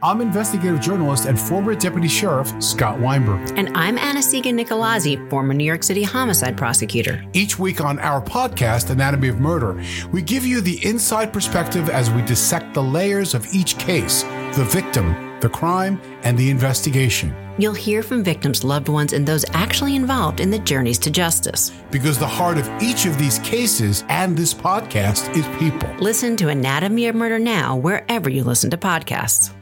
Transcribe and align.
I'm 0.00 0.20
investigative 0.20 0.80
journalist 0.80 1.26
and 1.26 1.36
former 1.36 1.74
deputy 1.74 2.06
sheriff 2.06 2.52
Scott 2.62 3.00
Weinberg. 3.00 3.58
And 3.58 3.76
I'm 3.76 3.98
Anna-Sigga 3.98 4.54
Nicolazzi, 4.54 5.28
former 5.28 5.52
New 5.52 5.64
York 5.64 5.82
City 5.82 6.04
homicide 6.04 6.56
prosecutor. 6.56 7.24
Each 7.32 7.58
week 7.58 7.80
on 7.80 7.98
our 7.98 8.22
podcast, 8.22 8.90
Anatomy 8.90 9.26
of 9.26 9.40
Murder, 9.40 9.82
we 10.12 10.22
give 10.22 10.46
you 10.46 10.60
the 10.60 10.86
inside 10.86 11.32
perspective 11.32 11.90
as 11.90 12.12
we 12.12 12.22
dissect 12.22 12.74
the 12.74 12.82
layers 12.82 13.34
of 13.34 13.44
each 13.52 13.76
case 13.76 14.22
the 14.54 14.64
victim, 14.70 15.40
the 15.40 15.48
crime, 15.48 16.00
and 16.22 16.38
the 16.38 16.48
investigation. 16.48 17.34
You'll 17.58 17.74
hear 17.74 18.04
from 18.04 18.22
victims' 18.22 18.62
loved 18.62 18.88
ones 18.88 19.12
and 19.12 19.26
those 19.26 19.44
actually 19.52 19.96
involved 19.96 20.38
in 20.38 20.52
the 20.52 20.60
journeys 20.60 20.98
to 21.00 21.10
justice. 21.10 21.72
Because 21.90 22.18
the 22.18 22.26
heart 22.26 22.56
of 22.56 22.70
each 22.80 23.04
of 23.06 23.18
these 23.18 23.40
cases 23.40 24.04
and 24.08 24.36
this 24.36 24.54
podcast 24.54 25.36
is 25.36 25.44
people. 25.58 25.92
Listen 25.98 26.36
to 26.36 26.50
Anatomy 26.50 27.08
of 27.08 27.16
Murder 27.16 27.40
now, 27.40 27.76
wherever 27.76 28.30
you 28.30 28.44
listen 28.44 28.70
to 28.70 28.76
podcasts. 28.76 29.52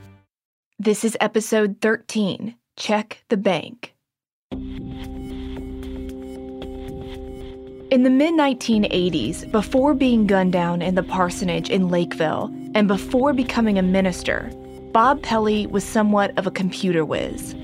This 0.79 1.05
is 1.05 1.17
episode 1.23 1.81
13 1.81 2.55
Check 2.77 3.25
the 3.31 3.39
Bank. 3.39 3.95
In 7.91 8.03
the 8.03 8.11
mid 8.11 8.35
1980s, 8.35 9.51
before 9.51 9.95
being 9.95 10.27
gunned 10.27 10.53
down 10.53 10.83
in 10.83 10.95
the 10.95 11.03
parsonage 11.03 11.71
in 11.71 11.89
Lakeville, 11.89 12.55
and 12.75 12.89
before 12.89 13.33
becoming 13.33 13.79
a 13.79 13.83
minister, 13.83 14.51
Bob 14.93 15.23
Pelley 15.23 15.67
was 15.67 15.83
somewhat 15.83 16.37
of 16.37 16.47
a 16.47 16.51
computer 16.51 17.07
whiz. 17.07 17.55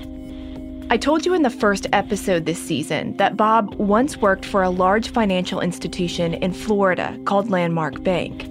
I 0.89 0.97
told 0.97 1.27
you 1.27 1.35
in 1.35 1.43
the 1.43 1.51
first 1.51 1.87
episode 1.93 2.47
this 2.47 2.65
season 2.65 3.15
that 3.19 3.37
Bob 3.37 3.75
once 3.75 4.17
worked 4.17 4.47
for 4.47 4.63
a 4.63 4.71
large 4.71 5.11
financial 5.11 5.61
institution 5.61 6.33
in 6.33 6.55
Florida 6.55 7.19
called 7.27 7.51
Landmark 7.51 8.03
Bank. 8.03 8.49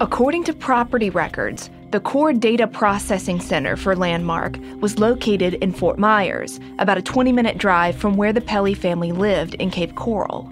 According 0.00 0.42
to 0.44 0.52
property 0.52 1.08
records, 1.08 1.70
the 1.90 2.00
core 2.00 2.32
data 2.32 2.66
processing 2.66 3.40
center 3.40 3.76
for 3.76 3.94
Landmark 3.94 4.58
was 4.80 4.98
located 4.98 5.54
in 5.54 5.72
Fort 5.72 5.98
Myers, 5.98 6.58
about 6.78 6.98
a 6.98 7.02
20 7.02 7.30
minute 7.30 7.58
drive 7.58 7.96
from 7.96 8.16
where 8.16 8.32
the 8.32 8.40
Pelley 8.40 8.74
family 8.74 9.12
lived 9.12 9.54
in 9.54 9.70
Cape 9.70 9.94
Coral. 9.94 10.50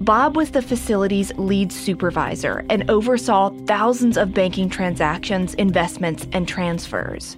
Bob 0.00 0.36
was 0.36 0.52
the 0.52 0.62
facility's 0.62 1.32
lead 1.36 1.72
supervisor 1.72 2.64
and 2.70 2.88
oversaw 2.88 3.50
thousands 3.66 4.16
of 4.16 4.32
banking 4.32 4.68
transactions, 4.68 5.54
investments, 5.54 6.28
and 6.32 6.46
transfers. 6.46 7.36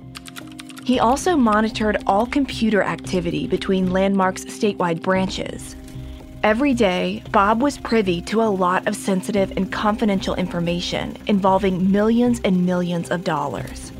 He 0.85 0.99
also 0.99 1.37
monitored 1.37 2.03
all 2.07 2.27
computer 2.27 2.83
activity 2.83 3.47
between 3.47 3.91
Landmark's 3.91 4.45
statewide 4.47 5.03
branches. 5.03 5.77
Every 6.45 6.73
day, 6.73 7.25
Bob 7.33 7.61
was 7.61 7.79
privy 7.79 8.21
to 8.23 8.41
a 8.41 8.45
lot 8.45 8.87
of 8.87 8.95
sensitive 8.95 9.53
and 9.57 9.73
confidential 9.73 10.37
information 10.37 11.17
involving 11.27 11.91
millions 11.91 12.41
and 12.45 12.65
millions 12.65 13.11
of 13.11 13.25
dollars. 13.25 13.91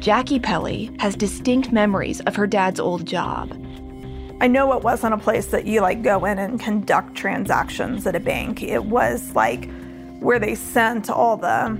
Jackie 0.00 0.38
Pelley 0.40 0.96
has 0.98 1.14
distinct 1.14 1.72
memories 1.72 2.20
of 2.22 2.36
her 2.36 2.46
dad's 2.46 2.80
old 2.80 3.06
job. 3.06 3.52
I 4.40 4.46
know 4.46 4.72
it 4.72 4.82
wasn't 4.82 5.12
a 5.12 5.18
place 5.18 5.46
that 5.48 5.66
you 5.66 5.82
like 5.82 6.02
go 6.02 6.24
in 6.24 6.38
and 6.38 6.58
conduct 6.58 7.16
transactions 7.16 8.06
at 8.06 8.16
a 8.16 8.20
bank. 8.20 8.62
It 8.62 8.86
was 8.86 9.34
like 9.34 9.70
where 10.20 10.38
they 10.38 10.54
sent 10.54 11.10
all 11.10 11.36
the 11.36 11.78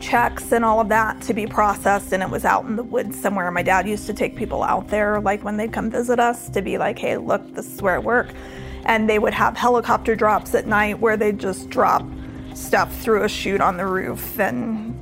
checks 0.00 0.50
and 0.50 0.64
all 0.64 0.80
of 0.80 0.88
that 0.88 1.20
to 1.22 1.32
be 1.32 1.46
processed 1.46 2.12
and 2.12 2.24
it 2.24 2.28
was 2.28 2.44
out 2.44 2.64
in 2.64 2.74
the 2.74 2.82
woods 2.82 3.20
somewhere. 3.20 3.48
My 3.52 3.62
dad 3.62 3.86
used 3.86 4.06
to 4.06 4.14
take 4.14 4.34
people 4.34 4.64
out 4.64 4.88
there 4.88 5.20
like 5.20 5.44
when 5.44 5.56
they'd 5.56 5.72
come 5.72 5.90
visit 5.92 6.18
us 6.18 6.48
to 6.50 6.60
be 6.60 6.76
like, 6.76 6.98
"Hey, 6.98 7.16
look, 7.18 7.54
this 7.54 7.72
is 7.72 7.80
where 7.80 7.94
I 7.94 7.98
work." 7.98 8.34
And 8.84 9.08
they 9.08 9.18
would 9.18 9.34
have 9.34 9.56
helicopter 9.56 10.14
drops 10.14 10.54
at 10.54 10.66
night 10.66 11.00
where 11.00 11.16
they'd 11.16 11.38
just 11.38 11.70
drop 11.70 12.04
stuff 12.54 12.94
through 13.00 13.24
a 13.24 13.28
chute 13.28 13.60
on 13.60 13.76
the 13.76 13.86
roof, 13.86 14.38
and 14.38 14.94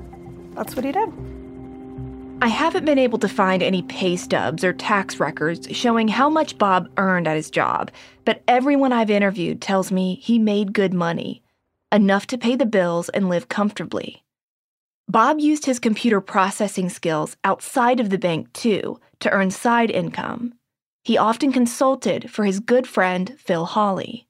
that's 0.54 0.74
what 0.74 0.84
he 0.84 0.92
did. 0.92 1.08
I 2.42 2.48
haven't 2.48 2.84
been 2.84 2.98
able 2.98 3.18
to 3.20 3.28
find 3.28 3.62
any 3.62 3.82
pay 3.82 4.16
stubs 4.16 4.64
or 4.64 4.72
tax 4.72 5.20
records 5.20 5.68
showing 5.70 6.08
how 6.08 6.28
much 6.28 6.58
Bob 6.58 6.90
earned 6.96 7.28
at 7.28 7.36
his 7.36 7.50
job, 7.50 7.90
but 8.24 8.42
everyone 8.48 8.92
I've 8.92 9.10
interviewed 9.10 9.60
tells 9.60 9.92
me 9.92 10.16
he 10.16 10.38
made 10.38 10.72
good 10.72 10.92
money, 10.92 11.42
enough 11.92 12.26
to 12.28 12.38
pay 12.38 12.56
the 12.56 12.66
bills 12.66 13.08
and 13.10 13.28
live 13.28 13.48
comfortably. 13.48 14.24
Bob 15.08 15.38
used 15.38 15.66
his 15.66 15.78
computer 15.78 16.20
processing 16.20 16.88
skills 16.88 17.36
outside 17.44 18.00
of 18.00 18.10
the 18.10 18.18
bank 18.18 18.52
too 18.52 18.98
to 19.20 19.30
earn 19.30 19.50
side 19.50 19.90
income 19.90 20.54
he 21.02 21.18
often 21.18 21.52
consulted 21.52 22.30
for 22.30 22.44
his 22.44 22.60
good 22.60 22.86
friend 22.86 23.34
Phil 23.38 23.64
Hawley. 23.64 24.26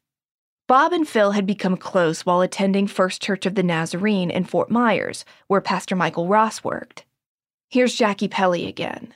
Bob 0.68 0.92
and 0.92 1.06
Phil 1.06 1.32
had 1.32 1.46
become 1.46 1.76
close 1.76 2.24
while 2.24 2.40
attending 2.40 2.86
First 2.86 3.20
Church 3.20 3.44
of 3.44 3.56
the 3.56 3.62
Nazarene 3.62 4.30
in 4.30 4.44
Fort 4.44 4.70
Myers, 4.70 5.24
where 5.48 5.60
Pastor 5.60 5.94
Michael 5.94 6.28
Ross 6.28 6.64
worked. 6.64 7.04
Here's 7.68 7.94
Jackie 7.94 8.28
Pelley 8.28 8.66
again. 8.66 9.14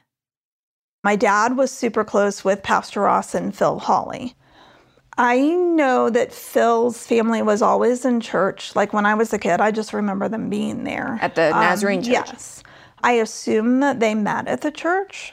My 1.03 1.17
dad 1.17 1.57
was 1.57 1.71
super 1.71 2.05
close 2.05 2.45
with 2.45 2.63
Pastor 2.63 3.01
Ross 3.01 3.35
and 3.35 3.57
Phil 3.57 3.79
Hawley. 3.79 4.35
I 5.17 5.41
know 5.41 6.11
that 6.11 6.33
Phil's 6.33 7.07
family 7.07 7.41
was 7.41 7.63
always 7.63 8.05
in 8.05 8.21
church. 8.21 8.77
Like 8.77 8.93
when 8.93 9.07
I 9.07 9.15
was 9.15 9.33
a 9.33 9.39
kid, 9.39 9.61
I 9.61 9.71
just 9.71 9.95
remember 9.95 10.29
them 10.29 10.51
being 10.51 10.85
there. 10.85 11.19
At 11.23 11.37
the 11.37 11.51
Nazarene 11.51 12.01
um, 12.01 12.05
church? 12.05 12.13
Yes. 12.13 12.63
I 13.03 13.13
assume 13.13 13.81
that 13.81 14.01
they 14.01 14.15
met 14.15 14.47
at 14.47 14.61
the 14.61 14.71
church. 14.71 15.33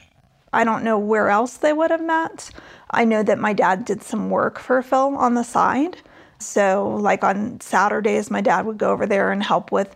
I 0.53 0.63
don't 0.63 0.83
know 0.83 0.99
where 0.99 1.29
else 1.29 1.57
they 1.57 1.73
would 1.73 1.91
have 1.91 2.03
met. 2.03 2.51
I 2.91 3.05
know 3.05 3.23
that 3.23 3.39
my 3.39 3.53
dad 3.53 3.85
did 3.85 4.03
some 4.03 4.29
work 4.29 4.59
for 4.59 4.81
Phil 4.81 5.15
on 5.15 5.33
the 5.33 5.43
side. 5.43 5.97
So, 6.39 6.95
like 6.99 7.23
on 7.23 7.59
Saturdays, 7.59 8.29
my 8.29 8.41
dad 8.41 8.65
would 8.65 8.77
go 8.77 8.91
over 8.91 9.05
there 9.05 9.31
and 9.31 9.41
help 9.41 9.71
with, 9.71 9.95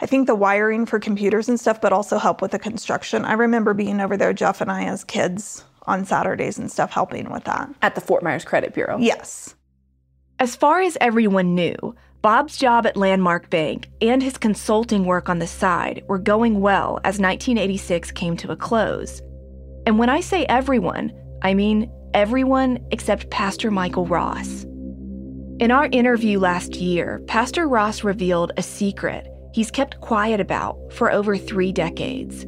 I 0.00 0.06
think, 0.06 0.26
the 0.26 0.34
wiring 0.34 0.86
for 0.86 0.98
computers 1.00 1.48
and 1.48 1.58
stuff, 1.58 1.80
but 1.80 1.92
also 1.92 2.18
help 2.18 2.40
with 2.40 2.52
the 2.52 2.58
construction. 2.58 3.24
I 3.24 3.32
remember 3.32 3.74
being 3.74 4.00
over 4.00 4.16
there, 4.16 4.32
Jeff 4.32 4.60
and 4.60 4.70
I, 4.70 4.84
as 4.84 5.02
kids 5.02 5.64
on 5.86 6.04
Saturdays 6.04 6.58
and 6.58 6.70
stuff, 6.70 6.92
helping 6.92 7.30
with 7.32 7.44
that. 7.44 7.68
At 7.82 7.94
the 7.94 8.00
Fort 8.00 8.22
Myers 8.22 8.44
Credit 8.44 8.74
Bureau? 8.74 8.98
Yes. 8.98 9.54
As 10.38 10.54
far 10.54 10.80
as 10.80 10.96
everyone 11.00 11.54
knew, 11.54 11.96
Bob's 12.20 12.56
job 12.56 12.86
at 12.86 12.96
Landmark 12.96 13.48
Bank 13.48 13.88
and 14.00 14.22
his 14.22 14.36
consulting 14.36 15.04
work 15.04 15.28
on 15.28 15.38
the 15.38 15.46
side 15.46 16.04
were 16.06 16.18
going 16.18 16.60
well 16.60 16.98
as 17.04 17.18
1986 17.18 18.12
came 18.12 18.36
to 18.36 18.52
a 18.52 18.56
close. 18.56 19.22
And 19.86 19.98
when 19.98 20.08
I 20.08 20.20
say 20.20 20.44
everyone, 20.46 21.12
I 21.42 21.54
mean 21.54 21.90
everyone 22.14 22.84
except 22.90 23.30
Pastor 23.30 23.70
Michael 23.70 24.06
Ross. 24.06 24.64
In 25.60 25.70
our 25.70 25.88
interview 25.92 26.38
last 26.38 26.76
year, 26.76 27.22
Pastor 27.26 27.66
Ross 27.66 28.04
revealed 28.04 28.52
a 28.56 28.62
secret 28.62 29.26
he's 29.52 29.70
kept 29.70 30.00
quiet 30.00 30.40
about 30.40 30.78
for 30.92 31.10
over 31.10 31.36
three 31.36 31.72
decades. 31.72 32.44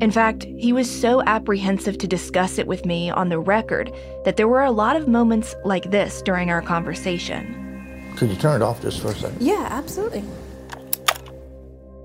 In 0.00 0.10
fact, 0.10 0.44
he 0.58 0.72
was 0.72 0.90
so 0.90 1.22
apprehensive 1.22 1.98
to 1.98 2.06
discuss 2.06 2.58
it 2.58 2.66
with 2.66 2.84
me 2.84 3.10
on 3.10 3.28
the 3.28 3.38
record 3.38 3.92
that 4.24 4.36
there 4.36 4.48
were 4.48 4.64
a 4.64 4.70
lot 4.70 4.96
of 4.96 5.08
moments 5.08 5.54
like 5.64 5.90
this 5.90 6.22
during 6.22 6.50
our 6.50 6.62
conversation. 6.62 8.12
Could 8.16 8.30
you 8.30 8.36
turn 8.36 8.60
it 8.60 8.64
off 8.64 8.80
just 8.82 9.00
for 9.00 9.08
a 9.08 9.14
second? 9.14 9.40
Yeah, 9.40 9.68
absolutely. 9.70 10.20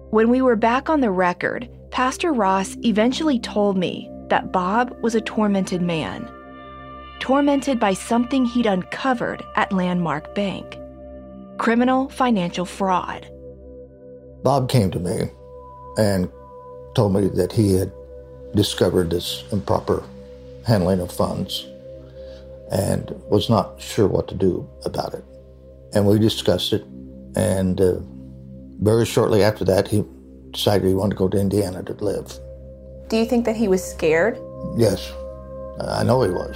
When 0.09 0.29
we 0.29 0.41
were 0.41 0.55
back 0.55 0.89
on 0.89 0.99
the 1.01 1.11
record, 1.11 1.69
Pastor 1.89 2.33
Ross 2.33 2.75
eventually 2.83 3.39
told 3.39 3.77
me 3.77 4.09
that 4.31 4.51
Bob 4.51 4.97
was 5.01 5.13
a 5.13 5.21
tormented 5.21 5.81
man, 5.81 6.27
tormented 7.19 7.79
by 7.79 7.93
something 7.93 8.45
he'd 8.45 8.65
uncovered 8.65 9.43
at 9.55 9.71
Landmark 9.71 10.33
Bank 10.33 10.77
criminal 11.61 12.09
financial 12.09 12.65
fraud. 12.65 13.27
Bob 14.41 14.67
came 14.67 14.89
to 14.89 14.99
me 14.99 15.29
and 15.95 16.27
told 16.95 17.13
me 17.13 17.27
that 17.27 17.51
he 17.51 17.73
had 17.73 17.91
discovered 18.55 19.11
this 19.11 19.43
improper 19.51 20.03
handling 20.65 20.99
of 20.99 21.11
funds 21.11 21.67
and 22.71 23.11
was 23.29 23.47
not 23.47 23.79
sure 23.79 24.07
what 24.07 24.27
to 24.27 24.33
do 24.33 24.67
about 24.85 25.13
it. 25.13 25.23
And 25.93 26.07
we 26.07 26.17
discussed 26.17 26.73
it, 26.73 26.83
and 27.35 27.79
uh, 27.79 27.99
very 28.81 29.05
shortly 29.05 29.43
after 29.43 29.63
that, 29.65 29.87
he 29.87 30.03
decided 30.49 30.87
he 30.87 30.95
wanted 30.95 31.11
to 31.11 31.17
go 31.17 31.27
to 31.27 31.39
Indiana 31.39 31.83
to 31.83 31.93
live. 31.93 32.39
Do 33.11 33.17
you 33.17 33.25
think 33.25 33.43
that 33.43 33.57
he 33.57 33.67
was 33.67 33.83
scared? 33.83 34.41
Yes, 34.73 35.11
I 35.85 36.01
know 36.01 36.21
he 36.21 36.31
was. 36.31 36.55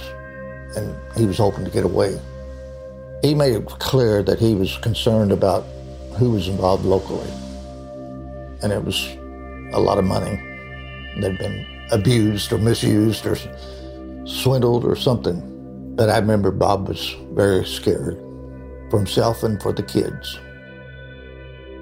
And 0.74 0.96
he 1.14 1.26
was 1.26 1.36
hoping 1.36 1.66
to 1.66 1.70
get 1.70 1.84
away. 1.84 2.18
He 3.20 3.34
made 3.34 3.54
it 3.54 3.66
clear 3.66 4.22
that 4.22 4.38
he 4.38 4.54
was 4.54 4.78
concerned 4.78 5.32
about 5.32 5.66
who 6.16 6.30
was 6.30 6.48
involved 6.48 6.86
locally. 6.86 7.28
And 8.62 8.72
it 8.72 8.82
was 8.82 9.06
a 9.74 9.78
lot 9.78 9.98
of 9.98 10.06
money 10.06 10.36
that 11.20 11.32
had 11.32 11.38
been 11.38 11.66
abused 11.90 12.50
or 12.54 12.56
misused 12.56 13.26
or 13.26 13.36
swindled 14.24 14.86
or 14.86 14.96
something. 14.96 15.42
But 15.94 16.08
I 16.08 16.16
remember 16.16 16.50
Bob 16.50 16.88
was 16.88 17.14
very 17.32 17.66
scared 17.66 18.16
for 18.88 18.96
himself 18.96 19.42
and 19.42 19.60
for 19.60 19.74
the 19.74 19.82
kids. 19.82 20.38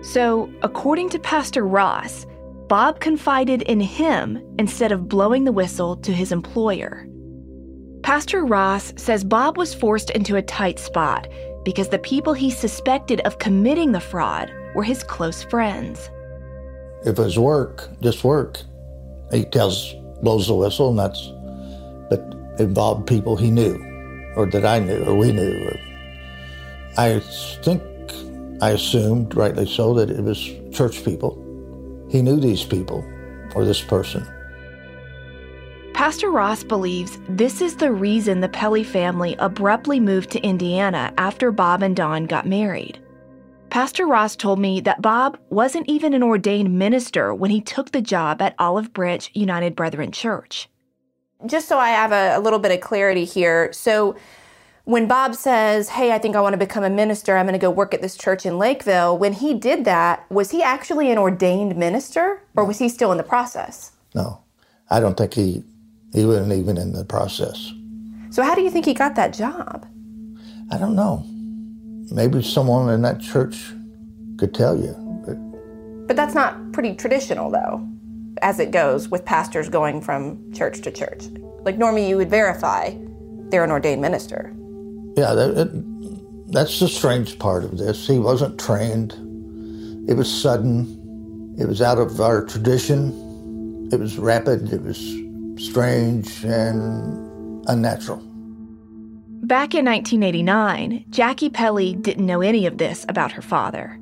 So, 0.02 0.50
according 0.62 1.10
to 1.10 1.20
Pastor 1.20 1.64
Ross, 1.64 2.26
Bob 2.74 2.98
confided 2.98 3.62
in 3.62 3.78
him 3.78 4.44
instead 4.58 4.90
of 4.90 5.08
blowing 5.08 5.44
the 5.44 5.52
whistle 5.52 5.94
to 5.94 6.12
his 6.12 6.32
employer. 6.32 7.06
Pastor 8.02 8.44
Ross 8.44 8.92
says 8.96 9.22
Bob 9.22 9.56
was 9.56 9.72
forced 9.72 10.10
into 10.10 10.34
a 10.34 10.42
tight 10.42 10.80
spot 10.80 11.28
because 11.64 11.88
the 11.88 12.00
people 12.00 12.34
he 12.34 12.50
suspected 12.50 13.20
of 13.20 13.38
committing 13.38 13.92
the 13.92 14.00
fraud 14.00 14.52
were 14.74 14.82
his 14.82 15.04
close 15.04 15.44
friends. 15.44 16.10
If 17.06 17.16
it 17.16 17.22
was 17.22 17.38
work, 17.38 17.90
just 18.02 18.24
work, 18.24 18.58
he 19.30 19.44
tells 19.44 19.94
blows 20.20 20.48
the 20.48 20.54
whistle, 20.56 20.88
and 20.88 20.98
that's 20.98 21.28
but 22.10 22.58
involved 22.58 23.06
people 23.06 23.36
he 23.36 23.52
knew, 23.52 23.76
or 24.34 24.46
that 24.46 24.66
I 24.66 24.80
knew, 24.80 25.04
or 25.04 25.14
we 25.14 25.30
knew. 25.30 25.68
Or, 25.68 25.78
I 26.98 27.20
think 27.62 27.84
I 28.60 28.70
assumed, 28.70 29.36
rightly 29.36 29.66
so, 29.66 29.94
that 29.94 30.10
it 30.10 30.24
was 30.24 30.40
church 30.72 31.04
people. 31.04 31.43
He 32.14 32.22
knew 32.22 32.36
these 32.36 32.62
people 32.62 33.04
or 33.56 33.64
this 33.64 33.80
person. 33.80 34.24
Pastor 35.94 36.30
Ross 36.30 36.62
believes 36.62 37.18
this 37.28 37.60
is 37.60 37.74
the 37.74 37.90
reason 37.90 38.38
the 38.38 38.48
Pelley 38.48 38.84
family 38.84 39.34
abruptly 39.40 39.98
moved 39.98 40.30
to 40.30 40.40
Indiana 40.42 41.12
after 41.18 41.50
Bob 41.50 41.82
and 41.82 41.96
Don 41.96 42.26
got 42.26 42.46
married. 42.46 43.00
Pastor 43.68 44.06
Ross 44.06 44.36
told 44.36 44.60
me 44.60 44.80
that 44.82 45.02
Bob 45.02 45.40
wasn't 45.50 45.88
even 45.88 46.14
an 46.14 46.22
ordained 46.22 46.78
minister 46.78 47.34
when 47.34 47.50
he 47.50 47.60
took 47.60 47.90
the 47.90 48.00
job 48.00 48.40
at 48.40 48.54
Olive 48.60 48.92
Branch 48.92 49.28
United 49.34 49.74
Brethren 49.74 50.12
Church. 50.12 50.68
Just 51.46 51.66
so 51.66 51.78
I 51.78 51.88
have 51.88 52.12
a, 52.12 52.38
a 52.38 52.40
little 52.40 52.60
bit 52.60 52.70
of 52.70 52.80
clarity 52.80 53.24
here. 53.24 53.72
So, 53.72 54.14
when 54.84 55.08
Bob 55.08 55.34
says, 55.34 55.90
Hey, 55.90 56.12
I 56.12 56.18
think 56.18 56.36
I 56.36 56.40
want 56.40 56.52
to 56.52 56.58
become 56.58 56.84
a 56.84 56.90
minister, 56.90 57.36
I'm 57.36 57.46
going 57.46 57.54
to 57.54 57.58
go 57.58 57.70
work 57.70 57.94
at 57.94 58.02
this 58.02 58.16
church 58.16 58.44
in 58.46 58.58
Lakeville, 58.58 59.16
when 59.16 59.32
he 59.32 59.54
did 59.54 59.84
that, 59.86 60.30
was 60.30 60.50
he 60.50 60.62
actually 60.62 61.10
an 61.10 61.18
ordained 61.18 61.76
minister 61.76 62.42
or 62.54 62.64
was 62.64 62.78
he 62.78 62.88
still 62.88 63.10
in 63.10 63.18
the 63.18 63.24
process? 63.24 63.92
No, 64.14 64.40
I 64.90 65.00
don't 65.00 65.16
think 65.16 65.34
he, 65.34 65.64
he 66.12 66.24
wasn't 66.24 66.52
even 66.52 66.76
in 66.76 66.92
the 66.92 67.04
process. 67.04 67.72
So, 68.30 68.42
how 68.42 68.54
do 68.54 68.62
you 68.62 68.70
think 68.70 68.84
he 68.84 68.94
got 68.94 69.14
that 69.16 69.32
job? 69.32 69.86
I 70.70 70.78
don't 70.78 70.94
know. 70.94 71.24
Maybe 72.14 72.42
someone 72.42 72.92
in 72.92 73.02
that 73.02 73.20
church 73.20 73.72
could 74.38 74.54
tell 74.54 74.76
you. 74.76 74.94
But, 75.26 76.08
but 76.08 76.16
that's 76.16 76.34
not 76.34 76.72
pretty 76.72 76.94
traditional, 76.94 77.50
though, 77.50 77.86
as 78.42 78.60
it 78.60 78.70
goes 78.70 79.08
with 79.08 79.24
pastors 79.24 79.68
going 79.68 80.00
from 80.00 80.52
church 80.52 80.82
to 80.82 80.90
church. 80.90 81.24
Like, 81.60 81.78
normally 81.78 82.08
you 82.08 82.16
would 82.18 82.28
verify 82.28 82.94
they're 83.50 83.64
an 83.64 83.70
ordained 83.70 84.02
minister. 84.02 84.54
Yeah, 85.16 85.34
that, 85.34 85.56
it, 85.56 86.52
that's 86.52 86.80
the 86.80 86.88
strange 86.88 87.38
part 87.38 87.64
of 87.64 87.78
this. 87.78 88.06
He 88.06 88.18
wasn't 88.18 88.58
trained. 88.58 89.12
It 90.08 90.14
was 90.14 90.30
sudden. 90.30 91.56
It 91.58 91.66
was 91.66 91.80
out 91.80 91.98
of 91.98 92.20
our 92.20 92.44
tradition. 92.44 93.88
It 93.92 94.00
was 94.00 94.18
rapid. 94.18 94.72
It 94.72 94.82
was 94.82 94.98
strange 95.56 96.44
and 96.44 97.64
unnatural. 97.68 98.22
Back 99.44 99.74
in 99.74 99.84
1989, 99.84 101.04
Jackie 101.10 101.50
Pelley 101.50 101.94
didn't 101.94 102.26
know 102.26 102.40
any 102.40 102.66
of 102.66 102.78
this 102.78 103.04
about 103.08 103.32
her 103.32 103.42
father. 103.42 103.98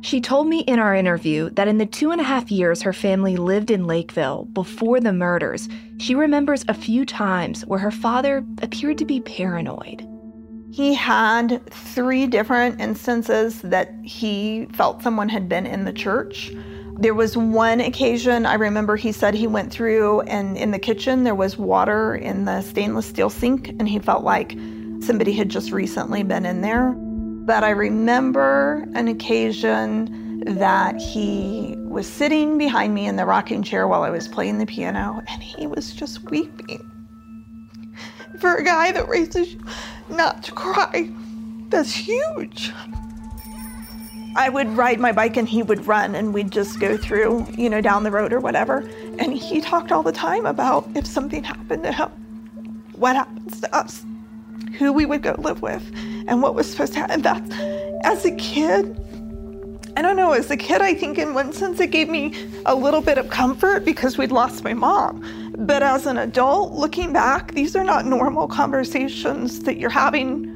She 0.00 0.20
told 0.20 0.48
me 0.48 0.60
in 0.60 0.80
our 0.80 0.96
interview 0.96 1.50
that 1.50 1.68
in 1.68 1.78
the 1.78 1.86
two 1.86 2.10
and 2.10 2.20
a 2.20 2.24
half 2.24 2.50
years 2.50 2.82
her 2.82 2.92
family 2.92 3.36
lived 3.36 3.70
in 3.70 3.86
Lakeville 3.86 4.46
before 4.52 4.98
the 4.98 5.12
murders, 5.12 5.68
she 5.98 6.16
remembers 6.16 6.64
a 6.66 6.74
few 6.74 7.06
times 7.06 7.64
where 7.66 7.78
her 7.78 7.92
father 7.92 8.44
appeared 8.60 8.98
to 8.98 9.04
be 9.04 9.20
paranoid. 9.20 10.08
He 10.72 10.94
had 10.94 11.60
three 11.70 12.26
different 12.26 12.80
instances 12.80 13.60
that 13.60 13.92
he 14.02 14.66
felt 14.72 15.02
someone 15.02 15.28
had 15.28 15.46
been 15.46 15.66
in 15.66 15.84
the 15.84 15.92
church. 15.92 16.50
There 16.98 17.12
was 17.12 17.36
one 17.36 17.80
occasion 17.80 18.46
I 18.46 18.54
remember 18.54 18.96
he 18.96 19.12
said 19.12 19.34
he 19.34 19.46
went 19.46 19.70
through 19.70 20.22
and 20.22 20.56
in 20.56 20.70
the 20.70 20.78
kitchen 20.78 21.24
there 21.24 21.34
was 21.34 21.58
water 21.58 22.14
in 22.14 22.46
the 22.46 22.62
stainless 22.62 23.04
steel 23.04 23.28
sink 23.28 23.68
and 23.68 23.86
he 23.86 23.98
felt 23.98 24.24
like 24.24 24.52
somebody 25.00 25.34
had 25.34 25.50
just 25.50 25.72
recently 25.72 26.22
been 26.22 26.46
in 26.46 26.62
there. 26.62 26.92
But 26.92 27.64
I 27.64 27.70
remember 27.70 28.86
an 28.94 29.08
occasion 29.08 30.42
that 30.46 30.96
he 30.96 31.74
was 31.76 32.06
sitting 32.06 32.56
behind 32.56 32.94
me 32.94 33.06
in 33.06 33.16
the 33.16 33.26
rocking 33.26 33.62
chair 33.62 33.86
while 33.86 34.04
I 34.04 34.10
was 34.10 34.26
playing 34.26 34.56
the 34.56 34.66
piano 34.66 35.22
and 35.28 35.42
he 35.42 35.66
was 35.66 35.92
just 35.92 36.30
weeping. 36.30 37.01
For 38.38 38.56
a 38.56 38.64
guy 38.64 38.92
that 38.92 39.08
raises 39.08 39.54
you 39.54 39.60
not 40.08 40.42
to 40.44 40.52
cry, 40.52 41.10
that's 41.68 41.92
huge. 41.92 42.72
I 44.34 44.48
would 44.48 44.68
ride 44.76 44.98
my 44.98 45.12
bike 45.12 45.36
and 45.36 45.48
he 45.48 45.62
would 45.62 45.86
run 45.86 46.14
and 46.14 46.32
we'd 46.32 46.50
just 46.50 46.80
go 46.80 46.96
through, 46.96 47.46
you 47.56 47.68
know, 47.68 47.80
down 47.80 48.02
the 48.02 48.10
road 48.10 48.32
or 48.32 48.40
whatever. 48.40 48.78
And 49.18 49.34
he 49.34 49.60
talked 49.60 49.92
all 49.92 50.02
the 50.02 50.12
time 50.12 50.46
about 50.46 50.88
if 50.94 51.06
something 51.06 51.44
happened 51.44 51.82
to 51.84 51.92
him, 51.92 52.08
what 52.94 53.14
happens 53.14 53.60
to 53.60 53.74
us, 53.74 54.04
who 54.78 54.92
we 54.92 55.04
would 55.04 55.22
go 55.22 55.34
live 55.38 55.60
with, 55.60 55.82
and 56.26 56.42
what 56.42 56.54
was 56.54 56.70
supposed 56.70 56.94
to 56.94 57.00
happen. 57.00 57.20
That's, 57.20 57.54
as 58.04 58.24
a 58.24 58.34
kid, 58.36 58.98
I 59.96 60.00
don't 60.00 60.16
know, 60.16 60.32
as 60.32 60.50
a 60.50 60.56
kid, 60.56 60.80
I 60.80 60.94
think 60.94 61.18
in 61.18 61.34
one 61.34 61.52
sense 61.52 61.78
it 61.78 61.90
gave 61.90 62.08
me 62.08 62.34
a 62.64 62.74
little 62.74 63.02
bit 63.02 63.18
of 63.18 63.28
comfort 63.28 63.84
because 63.84 64.16
we'd 64.16 64.32
lost 64.32 64.64
my 64.64 64.72
mom. 64.72 65.22
But 65.58 65.82
as 65.82 66.06
an 66.06 66.18
adult, 66.18 66.72
looking 66.72 67.12
back, 67.12 67.52
these 67.52 67.76
are 67.76 67.84
not 67.84 68.06
normal 68.06 68.48
conversations 68.48 69.60
that 69.60 69.78
you're 69.78 69.90
having 69.90 70.50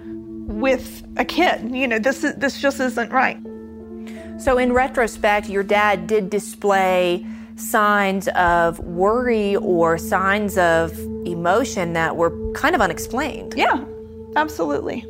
with 0.60 1.02
a 1.16 1.24
kid. 1.24 1.74
You 1.74 1.86
know, 1.86 1.98
this 1.98 2.24
is, 2.24 2.34
this 2.36 2.60
just 2.60 2.80
isn't 2.80 3.12
right. 3.12 3.38
So, 4.38 4.58
in 4.58 4.72
retrospect, 4.72 5.48
your 5.48 5.62
dad 5.62 6.06
did 6.06 6.30
display 6.30 7.26
signs 7.56 8.28
of 8.28 8.78
worry 8.80 9.56
or 9.56 9.98
signs 9.98 10.58
of 10.58 10.98
emotion 11.26 11.94
that 11.94 12.16
were 12.16 12.52
kind 12.52 12.74
of 12.74 12.80
unexplained. 12.80 13.54
Yeah, 13.56 13.84
absolutely. 14.36 15.04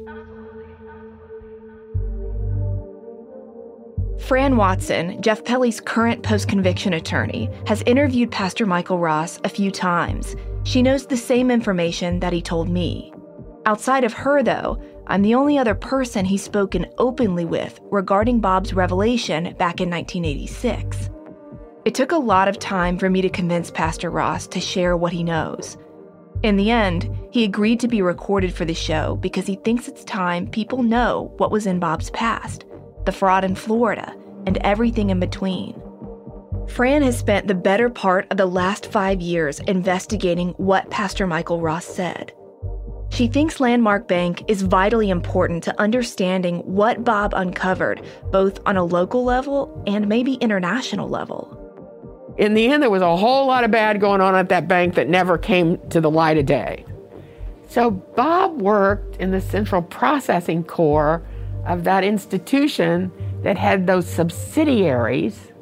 Fran 4.26 4.56
Watson, 4.56 5.23
Jeff 5.23 5.44
Pelley's 5.44 5.81
current 5.81 6.25
post 6.25 6.49
conviction 6.49 6.94
attorney, 6.94 7.49
has 7.69 7.84
interviewed 7.87 8.32
Pastor 8.32 8.67
Michael 8.67 8.99
Ross 8.99 9.38
a 9.44 9.49
few 9.49 9.70
times. 9.70 10.34
She 10.64 10.82
knows 10.82 11.06
the 11.06 11.17
same 11.17 11.49
information 11.49 12.19
that 12.19 12.32
he 12.32 12.43
told 12.43 12.69
me. 12.69 13.12
Outside 13.67 14.02
of 14.02 14.12
her, 14.14 14.43
though, 14.43 14.82
I'm 15.06 15.23
the 15.23 15.37
only 15.37 15.58
other 15.58 15.76
person 15.76 16.25
he's 16.25 16.43
spoken 16.43 16.87
openly 16.99 17.44
with 17.44 17.78
regarding 17.93 18.40
Bob's 18.40 18.75
revelation 18.75 19.44
back 19.58 19.81
in 19.81 19.88
1986. 19.88 21.08
It 21.84 21.94
took 21.94 22.11
a 22.11 22.17
lot 22.17 22.49
of 22.49 22.58
time 22.58 22.99
for 22.99 23.08
me 23.08 23.23
to 23.23 23.31
convince 23.31 23.70
Pastor 23.70 24.11
Ross 24.11 24.49
to 24.49 24.58
share 24.58 24.96
what 24.96 25.12
he 25.12 25.23
knows. 25.23 25.78
In 26.43 26.56
the 26.56 26.73
end, 26.73 27.08
he 27.31 27.44
agreed 27.44 27.78
to 27.78 27.87
be 27.87 28.02
recorded 28.02 28.52
for 28.52 28.64
the 28.64 28.75
show 28.75 29.14
because 29.20 29.46
he 29.46 29.55
thinks 29.55 29.87
it's 29.87 30.02
time 30.02 30.49
people 30.49 30.82
know 30.82 31.32
what 31.37 31.52
was 31.52 31.69
in 31.69 31.78
Bob's 31.78 32.11
past 32.11 32.65
the 33.06 33.12
fraud 33.12 33.44
in 33.44 33.54
Florida, 33.54 34.14
and 34.46 34.58
everything 34.58 35.10
in 35.10 35.20
between. 35.20 35.80
Fran 36.68 37.02
has 37.02 37.16
spent 37.16 37.46
the 37.46 37.54
better 37.54 37.88
part 37.88 38.26
of 38.30 38.36
the 38.36 38.46
last 38.46 38.90
five 38.90 39.20
years 39.20 39.60
investigating 39.60 40.50
what 40.58 40.90
Pastor 40.90 41.26
Michael 41.26 41.60
Ross 41.60 41.86
said. 41.86 42.32
She 43.08 43.28
thinks 43.28 43.60
Landmark 43.60 44.08
Bank 44.08 44.42
is 44.48 44.62
vitally 44.62 45.10
important 45.10 45.62
to 45.64 45.80
understanding 45.80 46.58
what 46.58 47.04
Bob 47.04 47.34
uncovered, 47.34 48.02
both 48.30 48.58
on 48.66 48.76
a 48.76 48.84
local 48.84 49.25
level 49.25 49.82
and 49.86 50.08
maybe 50.08 50.34
international 50.34 51.08
level. 51.08 51.62
In 52.36 52.54
the 52.54 52.66
end, 52.66 52.82
there 52.82 52.90
was 52.90 53.02
a 53.02 53.16
whole 53.16 53.46
lot 53.46 53.64
of 53.64 53.70
bad 53.70 54.00
going 54.00 54.20
on 54.20 54.34
at 54.34 54.48
that 54.50 54.68
bank 54.68 54.94
that 54.96 55.08
never 55.08 55.38
came 55.38 55.78
to 55.90 56.00
the 56.00 56.10
light 56.10 56.36
of 56.36 56.46
day. 56.46 56.84
So 57.68 57.90
Bob 57.90 58.60
worked 58.60 59.16
in 59.16 59.30
the 59.30 59.40
central 59.40 59.82
processing 59.82 60.64
core 60.64 61.26
of 61.66 61.85
that 61.85 62.04
institution 62.04 63.12
that 63.42 63.58
had 63.58 63.87
those 63.87 64.06
subsidiaries 64.08 65.52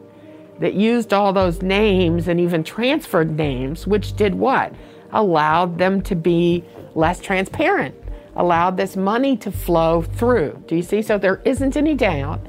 that 0.60 0.74
used 0.74 1.12
all 1.12 1.32
those 1.32 1.62
names 1.62 2.28
and 2.28 2.38
even 2.38 2.62
transferred 2.62 3.36
names, 3.36 3.86
which 3.86 4.14
did 4.14 4.34
what? 4.34 4.72
Allowed 5.12 5.78
them 5.78 6.00
to 6.02 6.14
be 6.14 6.64
less 6.94 7.20
transparent, 7.20 7.94
allowed 8.36 8.76
this 8.76 8.96
money 8.96 9.36
to 9.38 9.50
flow 9.50 10.02
through. 10.02 10.62
Do 10.66 10.76
you 10.76 10.82
see? 10.82 11.02
So 11.02 11.18
there 11.18 11.40
isn't 11.44 11.76
any 11.76 11.94
doubt 11.94 12.40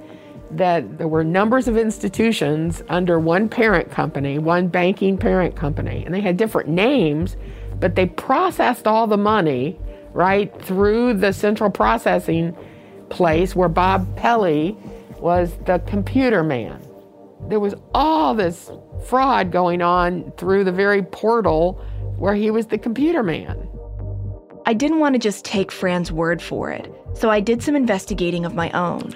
that 0.51 0.97
there 0.97 1.07
were 1.07 1.23
numbers 1.23 1.67
of 1.67 1.77
institutions 1.77 2.83
under 2.89 3.19
one 3.19 3.49
parent 3.49 3.89
company, 3.91 4.37
one 4.37 4.67
banking 4.67 5.17
parent 5.17 5.55
company, 5.55 6.03
and 6.05 6.13
they 6.13 6.21
had 6.21 6.37
different 6.37 6.69
names, 6.69 7.35
but 7.79 7.95
they 7.95 8.05
processed 8.05 8.85
all 8.87 9.07
the 9.07 9.17
money 9.17 9.79
right 10.13 10.61
through 10.61 11.13
the 11.15 11.33
central 11.33 11.69
processing 11.69 12.55
place 13.09 13.55
where 13.55 13.69
Bob 13.69 14.15
Pelley 14.15 14.77
was 15.19 15.55
the 15.65 15.79
computer 15.79 16.43
man. 16.43 16.81
There 17.47 17.59
was 17.59 17.75
all 17.93 18.33
this 18.33 18.71
fraud 19.05 19.51
going 19.51 19.81
on 19.81 20.31
through 20.37 20.63
the 20.63 20.71
very 20.71 21.03
portal 21.03 21.73
where 22.17 22.35
he 22.35 22.49
was 22.51 22.67
the 22.67 22.77
computer 22.77 23.23
man. 23.23 23.69
I 24.65 24.73
didn't 24.73 24.99
want 24.99 25.13
to 25.13 25.19
just 25.19 25.45
take 25.45 25.71
Fran's 25.71 26.11
word 26.11 26.41
for 26.41 26.71
it, 26.71 26.91
so 27.13 27.29
I 27.29 27.39
did 27.39 27.61
some 27.61 27.75
investigating 27.75 28.45
of 28.45 28.55
my 28.55 28.71
own. 28.71 29.15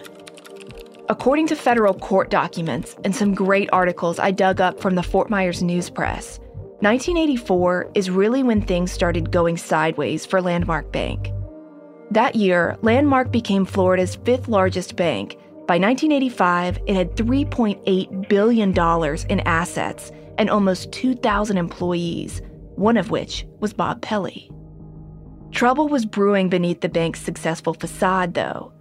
According 1.10 1.48
to 1.48 1.56
federal 1.56 1.96
court 1.96 2.30
documents 2.30 2.96
and 3.04 3.16
some 3.16 3.34
great 3.34 3.68
articles 3.74 4.20
I 4.20 4.30
dug 4.30 4.62
up 4.62 4.80
from 4.80 4.94
the 4.94 5.02
Fort 5.02 5.28
Myers 5.32 5.64
News 5.64 5.90
Press, 5.90 6.40
1984 6.82 7.92
is 7.96 8.12
really 8.12 8.44
when 8.44 8.62
things 8.62 8.92
started 8.92 9.32
going 9.32 9.58
sideways 9.58 10.26
for 10.26 10.40
Landmark 10.40 10.92
Bank. 10.92 11.32
That 12.12 12.36
year, 12.36 12.78
Landmark 12.82 13.32
became 13.32 13.66
Florida's 13.66 14.16
fifth 14.16 14.48
largest 14.48 14.96
bank. 14.96 15.38
By 15.68 15.78
1985, 15.78 16.80
it 16.88 16.96
had 16.96 17.16
$3.8 17.16 18.28
billion 18.28 18.70
in 19.30 19.40
assets 19.42 20.12
and 20.40 20.50
almost 20.50 20.92
2,000 20.92 21.58
employees, 21.58 22.42
one 22.76 22.98
of 22.98 23.12
which 23.12 23.46
was 23.60 23.74
Bob 23.74 24.02
Pelley. 24.02 24.50
Trouble 25.52 25.88
was 25.88 26.06
brewing 26.06 26.50
beneath 26.50 26.82
the 26.82 26.90
bank's 26.90 27.20
successful 27.20 27.76
facade, 27.76 28.34
though. 28.34 28.74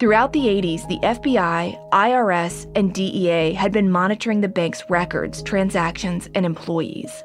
Throughout 0.00 0.32
the 0.32 0.46
80s, 0.46 0.88
the 0.88 0.98
FBI, 0.98 1.90
IRS, 1.90 2.72
and 2.74 2.92
DEA 2.92 3.52
had 3.52 3.70
been 3.70 3.92
monitoring 3.92 4.40
the 4.40 4.48
bank's 4.48 4.82
records, 4.88 5.44
transactions, 5.44 6.28
and 6.34 6.44
employees. 6.44 7.22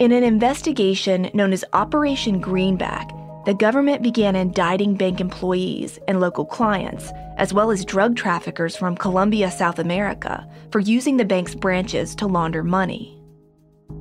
In 0.00 0.10
an 0.10 0.24
investigation 0.24 1.30
known 1.34 1.52
as 1.52 1.64
Operation 1.72 2.40
Greenback, 2.40 3.08
the 3.44 3.54
government 3.54 4.02
began 4.02 4.36
indicting 4.36 4.94
bank 4.94 5.20
employees 5.20 5.98
and 6.06 6.20
local 6.20 6.44
clients, 6.44 7.10
as 7.36 7.52
well 7.52 7.72
as 7.72 7.84
drug 7.84 8.14
traffickers 8.14 8.76
from 8.76 8.96
Colombia, 8.96 9.50
South 9.50 9.80
America, 9.80 10.48
for 10.70 10.78
using 10.78 11.16
the 11.16 11.24
bank's 11.24 11.54
branches 11.54 12.14
to 12.14 12.26
launder 12.26 12.62
money. 12.62 13.20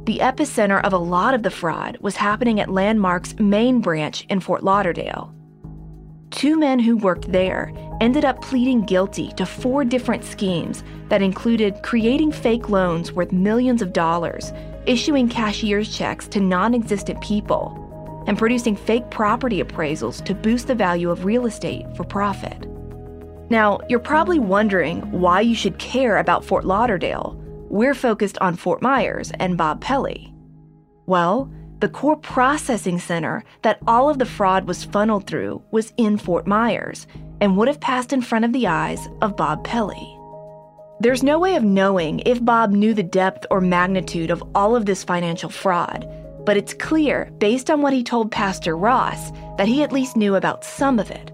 The 0.06 0.20
epicenter 0.20 0.84
of 0.84 0.94
a 0.94 0.98
lot 0.98 1.34
of 1.34 1.42
the 1.42 1.50
fraud 1.50 1.98
was 2.02 2.16
happening 2.16 2.60
at 2.60 2.70
Landmark's 2.70 3.38
main 3.40 3.82
branch 3.82 4.26
in 4.30 4.40
Fort 4.40 4.64
Lauderdale. 4.64 5.34
Two 6.30 6.58
men 6.58 6.80
who 6.80 6.96
worked 6.96 7.32
there 7.32 7.74
ended 8.00 8.24
up 8.24 8.42
pleading 8.42 8.84
guilty 8.86 9.32
to 9.34 9.46
four 9.46 9.84
different 9.84 10.24
schemes 10.24 10.84
that 11.10 11.22
included 11.22 11.82
creating 11.84 12.32
fake 12.32 12.70
loans 12.70 13.12
worth 13.12 13.32
millions 13.32 13.82
of 13.82 13.92
dollars, 13.92 14.54
issuing 14.86 15.28
cashier's 15.28 15.96
checks 15.96 16.28
to 16.30 16.40
non 16.40 16.74
existent 16.74 17.22
people, 17.22 17.91
and 18.28 18.38
producing 18.38 18.76
fake 18.76 19.10
property 19.10 19.62
appraisals 19.62 20.24
to 20.26 20.36
boost 20.36 20.68
the 20.68 20.76
value 20.76 21.10
of 21.10 21.26
real 21.26 21.46
estate 21.46 21.86
for 21.96 22.04
profit. 22.04 22.68
Now, 23.50 23.80
you're 23.90 24.00
probably 24.00 24.40
wondering 24.40 25.02
why 25.12 25.42
you 25.42 25.56
should 25.56 25.78
care 25.78 26.18
about 26.18 26.46
Fort 26.46 26.64
Lauderdale. 26.64 27.38
We're 27.70 27.94
focused 27.94 28.38
on 28.40 28.56
Fort 28.56 28.82
Myers 28.82 29.32
and 29.40 29.58
Bob 29.58 29.82
Pelley. 29.82 30.34
Well, 31.06 31.52
the 31.82 31.90
core 31.90 32.16
processing 32.16 33.00
center 33.00 33.44
that 33.64 33.80
all 33.88 34.10
of 34.10 34.20
the 34.20 34.26
fraud 34.26 34.68
was 34.68 34.86
funneled 34.86 35.28
through 35.28 35.64
was 35.72 35.92
in 35.98 36.18
Fort 36.18 36.46
Myers 36.46 37.08
and 37.42 37.58
would 37.58 37.68
have 37.68 37.82
passed 37.82 38.14
in 38.14 38.22
front 38.22 38.46
of 38.46 38.54
the 38.54 38.68
eyes 38.68 39.10
of 39.22 39.36
Bob 39.36 39.64
Pelley. 39.64 40.18
There's 41.00 41.24
no 41.24 41.40
way 41.40 41.56
of 41.56 41.64
knowing 41.64 42.20
if 42.20 42.46
Bob 42.46 42.72
knew 42.72 42.94
the 42.94 43.02
depth 43.02 43.48
or 43.50 43.60
magnitude 43.60 44.30
of 44.30 44.44
all 44.54 44.76
of 44.76 44.86
this 44.86 45.04
financial 45.04 45.50
fraud, 45.50 46.08
but 46.46 46.58
it's 46.58 46.74
clear, 46.74 47.32
based 47.38 47.70
on 47.70 47.82
what 47.82 47.94
he 47.94 48.04
told 48.04 48.32
Pastor 48.32 48.76
Ross, 48.76 49.32
that 49.58 49.68
he 49.68 49.84
at 49.84 49.92
least 49.92 50.18
knew 50.18 50.36
about 50.36 50.64
some 50.64 51.00
of 51.00 51.12
it. 51.12 51.32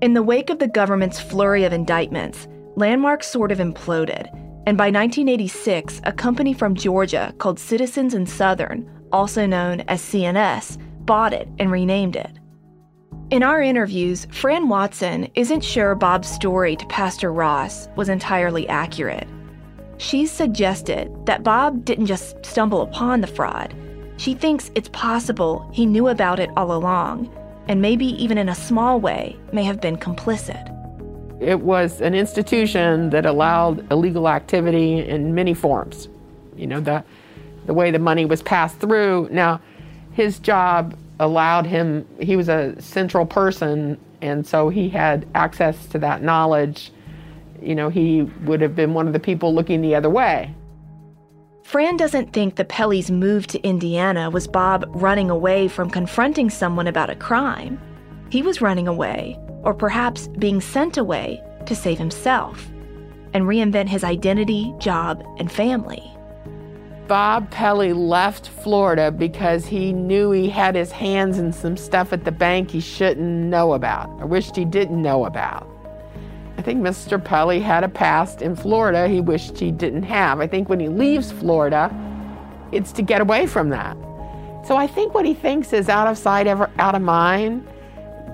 In 0.00 0.14
the 0.14 0.22
wake 0.22 0.50
of 0.50 0.58
the 0.58 0.68
government's 0.68 1.20
flurry 1.20 1.64
of 1.64 1.72
indictments, 1.72 2.48
Landmark 2.76 3.22
sort 3.22 3.52
of 3.52 3.58
imploded, 3.58 4.28
and 4.66 4.76
by 4.78 4.90
1986, 4.90 6.00
a 6.04 6.12
company 6.12 6.52
from 6.52 6.74
Georgia 6.74 7.34
called 7.38 7.58
Citizens 7.58 8.14
and 8.14 8.28
Southern 8.28 8.88
also 9.12 9.46
known 9.46 9.80
as 9.82 10.00
CNS, 10.02 10.78
bought 11.04 11.32
it 11.32 11.48
and 11.58 11.70
renamed 11.70 12.16
it. 12.16 12.38
In 13.30 13.42
our 13.42 13.62
interviews, 13.62 14.26
Fran 14.32 14.68
Watson 14.68 15.28
isn't 15.34 15.64
sure 15.64 15.94
Bob's 15.94 16.28
story 16.28 16.76
to 16.76 16.86
Pastor 16.86 17.32
Ross 17.32 17.88
was 17.96 18.08
entirely 18.08 18.68
accurate. 18.68 19.28
She's 19.98 20.32
suggested 20.32 21.10
that 21.26 21.44
Bob 21.44 21.84
didn't 21.84 22.06
just 22.06 22.44
stumble 22.44 22.82
upon 22.82 23.20
the 23.20 23.26
fraud. 23.26 23.74
She 24.20 24.34
thinks 24.34 24.70
it's 24.74 24.90
possible 24.90 25.66
he 25.72 25.86
knew 25.86 26.08
about 26.08 26.38
it 26.38 26.50
all 26.54 26.72
along, 26.72 27.34
and 27.68 27.80
maybe 27.80 28.04
even 28.22 28.36
in 28.36 28.50
a 28.50 28.54
small 28.54 29.00
way 29.00 29.34
may 29.50 29.64
have 29.64 29.80
been 29.80 29.96
complicit. 29.96 30.66
It 31.40 31.60
was 31.60 32.02
an 32.02 32.14
institution 32.14 33.08
that 33.10 33.24
allowed 33.24 33.90
illegal 33.90 34.28
activity 34.28 34.98
in 34.98 35.34
many 35.34 35.54
forms. 35.54 36.08
You 36.54 36.66
know, 36.66 36.80
the 36.80 37.02
the 37.64 37.72
way 37.72 37.90
the 37.90 37.98
money 37.98 38.26
was 38.26 38.42
passed 38.42 38.78
through. 38.78 39.30
Now, 39.30 39.58
his 40.12 40.38
job 40.38 40.94
allowed 41.18 41.64
him, 41.64 42.06
he 42.20 42.36
was 42.36 42.50
a 42.50 42.78
central 42.78 43.24
person, 43.24 43.98
and 44.20 44.46
so 44.46 44.68
he 44.68 44.90
had 44.90 45.26
access 45.34 45.86
to 45.86 45.98
that 46.00 46.22
knowledge. 46.22 46.92
You 47.62 47.74
know, 47.74 47.88
he 47.88 48.24
would 48.44 48.60
have 48.60 48.76
been 48.76 48.92
one 48.92 49.06
of 49.06 49.14
the 49.14 49.20
people 49.20 49.54
looking 49.54 49.80
the 49.80 49.94
other 49.94 50.10
way. 50.10 50.54
Fran 51.70 51.96
doesn't 51.96 52.32
think 52.32 52.56
the 52.56 52.64
Pelleys' 52.64 53.12
move 53.12 53.46
to 53.46 53.60
Indiana 53.60 54.28
was 54.28 54.48
Bob 54.48 54.84
running 54.88 55.30
away 55.30 55.68
from 55.68 55.88
confronting 55.88 56.50
someone 56.50 56.88
about 56.88 57.10
a 57.10 57.14
crime. 57.14 57.80
He 58.28 58.42
was 58.42 58.60
running 58.60 58.88
away, 58.88 59.38
or 59.62 59.72
perhaps 59.72 60.26
being 60.26 60.60
sent 60.60 60.96
away, 60.96 61.40
to 61.66 61.76
save 61.76 61.96
himself 61.96 62.68
and 63.34 63.44
reinvent 63.44 63.88
his 63.88 64.02
identity, 64.02 64.74
job, 64.78 65.24
and 65.38 65.52
family. 65.52 66.02
Bob 67.06 67.48
Pelley 67.52 67.92
left 67.92 68.48
Florida 68.48 69.12
because 69.12 69.64
he 69.64 69.92
knew 69.92 70.32
he 70.32 70.48
had 70.48 70.74
his 70.74 70.90
hands 70.90 71.38
in 71.38 71.52
some 71.52 71.76
stuff 71.76 72.12
at 72.12 72.24
the 72.24 72.32
bank 72.32 72.72
he 72.72 72.80
shouldn't 72.80 73.46
know 73.46 73.74
about, 73.74 74.08
or 74.20 74.26
wished 74.26 74.56
he 74.56 74.64
didn't 74.64 75.00
know 75.00 75.24
about. 75.24 75.69
I 76.60 76.62
think 76.62 76.82
Mr. 76.82 77.24
Pelley 77.24 77.58
had 77.58 77.84
a 77.84 77.88
past 77.88 78.42
in 78.42 78.54
Florida 78.54 79.08
he 79.08 79.18
wished 79.18 79.58
he 79.58 79.70
didn't 79.70 80.02
have. 80.02 80.40
I 80.40 80.46
think 80.46 80.68
when 80.68 80.78
he 80.78 80.88
leaves 80.88 81.32
Florida, 81.32 81.90
it's 82.70 82.92
to 82.92 83.02
get 83.02 83.22
away 83.22 83.46
from 83.46 83.70
that. 83.70 83.96
So 84.66 84.76
I 84.76 84.86
think 84.86 85.14
what 85.14 85.24
he 85.24 85.32
thinks 85.32 85.72
is 85.72 85.88
out 85.88 86.06
of 86.06 86.18
sight, 86.18 86.46
ever 86.46 86.70
out 86.78 86.94
of 86.94 87.00
mind. 87.00 87.66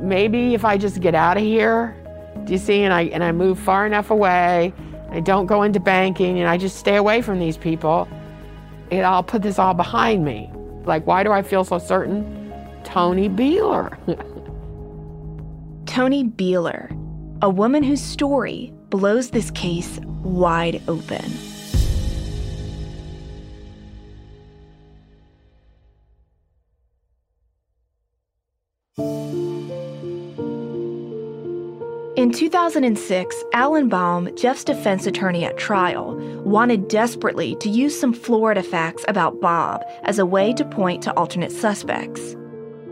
Maybe 0.01 0.55
if 0.55 0.65
I 0.65 0.77
just 0.77 0.99
get 1.01 1.15
out 1.15 1.37
of 1.37 1.45
here, 1.45 1.95
do 2.43 2.53
you 2.53 2.59
see, 2.59 2.83
and 2.83 2.93
I 2.93 3.03
and 3.03 3.23
I 3.23 3.31
move 3.31 3.61
far 3.61 3.87
enough 3.87 4.11
away, 4.11 4.75
I 5.11 5.21
don't 5.21 5.47
go 5.47 5.63
into 5.63 5.79
banking, 5.79 6.41
and 6.41 6.49
I 6.49 6.59
just 6.59 6.79
stay 6.79 6.97
away 6.97 7.23
from 7.23 7.39
these 7.39 7.57
people 7.57 8.09
it, 8.91 9.03
I'll 9.03 9.23
put 9.23 9.41
this 9.41 9.59
all 9.61 9.73
behind 9.73 10.25
me. 10.25 10.51
Like, 10.85 11.07
why 11.07 11.23
do 11.23 11.31
I 11.31 11.43
feel 11.43 11.63
so 11.63 11.79
certain? 11.79 12.53
Tony 12.83 13.29
Beeler. 13.29 13.97
Tony 15.87 16.25
Beeler, 16.25 16.91
a 17.47 17.49
woman 17.49 17.85
whose 17.85 18.03
story 18.03 18.73
blows 18.91 19.31
this 19.31 19.53
case 19.53 20.01
wide 20.25 20.83
open. 20.89 21.25
In 32.17 32.33
2006, 32.33 33.45
Alan 33.53 33.89
Baum, 33.89 34.29
Jeff's 34.35 34.65
defense 34.65 35.07
attorney 35.07 35.45
at 35.45 35.57
trial, 35.57 36.17
wanted 36.41 36.89
desperately 36.89 37.55
to 37.61 37.69
use 37.69 37.97
some 37.97 38.13
Florida 38.13 38.65
facts 38.65 39.05
about 39.07 39.41
Bob 39.41 39.85
as 40.03 40.19
a 40.19 40.27
way 40.27 40.53
to 40.55 40.65
point 40.65 41.01
to 41.05 41.17
alternate 41.17 41.53
suspects. 41.53 42.35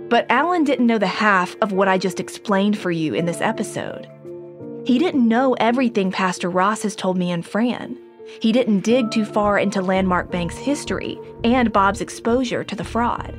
But 0.09 0.27
Alan 0.31 0.63
didn't 0.63 0.87
know 0.87 0.99
the 0.99 1.09
half 1.09 1.57
of 1.61 1.73
what 1.73 1.89
I 1.89 1.99
just 1.99 2.21
explained 2.21 2.79
for 2.79 2.93
you 2.93 3.15
in 3.15 3.27
this 3.27 3.41
episode. 3.41 4.09
He 4.85 4.99
didn't 4.99 5.27
know 5.27 5.55
everything 5.55 6.13
Pastor 6.13 6.51
Ross 6.51 6.83
has 6.83 6.95
told 6.95 7.17
me 7.17 7.33
and 7.33 7.45
Fran. 7.45 7.99
He 8.41 8.53
didn't 8.53 8.81
dig 8.81 9.11
too 9.11 9.25
far 9.25 9.59
into 9.59 9.81
Landmark 9.81 10.31
Bank's 10.31 10.59
history 10.59 11.19
and 11.43 11.73
Bob's 11.73 12.03
exposure 12.03 12.63
to 12.65 12.77
the 12.77 12.85
fraud. 12.85 13.35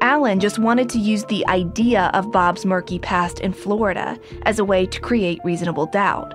Alan 0.00 0.38
just 0.38 0.60
wanted 0.60 0.88
to 0.90 1.00
use 1.00 1.24
the 1.24 1.44
idea 1.48 2.12
of 2.14 2.30
Bob's 2.30 2.64
murky 2.64 3.00
past 3.00 3.40
in 3.40 3.52
Florida 3.52 4.16
as 4.42 4.60
a 4.60 4.64
way 4.64 4.86
to 4.86 5.00
create 5.00 5.40
reasonable 5.42 5.86
doubt. 5.86 6.32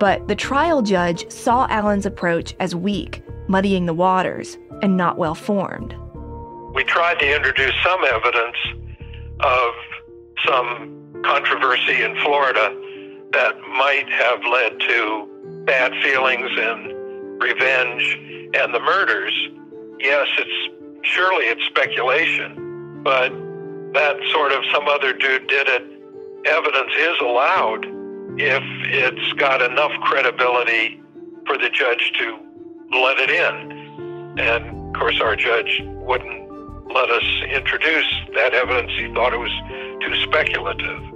But 0.00 0.28
the 0.28 0.34
trial 0.34 0.80
judge 0.80 1.30
saw 1.30 1.66
Alan's 1.68 2.06
approach 2.06 2.54
as 2.58 2.74
weak, 2.74 3.22
muddying 3.48 3.84
the 3.84 3.94
waters, 3.94 4.56
and 4.80 4.96
not 4.96 5.18
well 5.18 5.34
formed. 5.34 5.94
We 6.74 6.84
tried 6.84 7.18
to 7.18 7.36
introduce 7.36 7.74
some 7.84 8.02
evidence 8.02 8.56
of 9.40 9.74
some 10.46 11.22
controversy 11.22 12.02
in 12.02 12.16
Florida 12.22 12.74
that 13.32 13.58
might 13.60 14.08
have 14.08 14.44
led 14.44 14.80
to 14.80 15.62
bad 15.64 15.92
feelings 16.02 16.50
and 16.56 17.42
revenge 17.42 18.18
and 18.54 18.74
the 18.74 18.80
murders. 18.80 19.32
Yes, 19.98 20.28
it's 20.38 21.06
surely 21.06 21.46
it's 21.46 21.64
speculation, 21.64 23.02
but 23.02 23.30
that 23.94 24.16
sort 24.32 24.52
of 24.52 24.64
some 24.72 24.88
other 24.88 25.12
dude 25.12 25.46
did 25.48 25.68
it 25.68 25.92
evidence 26.46 26.92
is 26.98 27.16
allowed 27.20 27.84
if 28.38 28.62
it's 28.86 29.32
got 29.34 29.62
enough 29.62 29.92
credibility 30.02 31.00
for 31.46 31.56
the 31.58 31.70
judge 31.70 32.12
to 32.18 32.38
let 32.90 33.18
it 33.18 33.30
in. 33.30 34.38
And 34.38 34.94
of 34.94 35.00
course, 35.00 35.20
our 35.20 35.36
judge 35.36 35.82
wouldn't 35.84 36.42
let 36.92 37.10
us 37.10 37.24
introduce 37.48 38.06
that 38.34 38.54
evidence. 38.54 38.92
He 38.96 39.12
thought 39.14 39.32
it 39.32 39.38
was 39.38 39.52
too 40.00 40.14
speculative. 40.22 41.11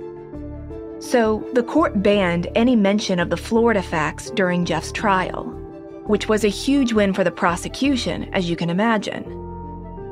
So 0.99 1.47
the 1.53 1.63
court 1.63 2.03
banned 2.03 2.49
any 2.55 2.75
mention 2.75 3.19
of 3.19 3.31
the 3.31 3.37
Florida 3.37 3.83
facts 3.83 4.31
during 4.31 4.65
Jeff's 4.65 4.93
trial, 4.93 5.45
which 6.07 6.29
was 6.29 6.45
a 6.45 6.49
huge 6.49 6.93
win 6.93 7.13
for 7.13 7.23
the 7.23 7.31
prosecution, 7.31 8.33
as 8.33 8.49
you 8.49 8.57
can 8.57 8.71
imagine. 8.71 9.25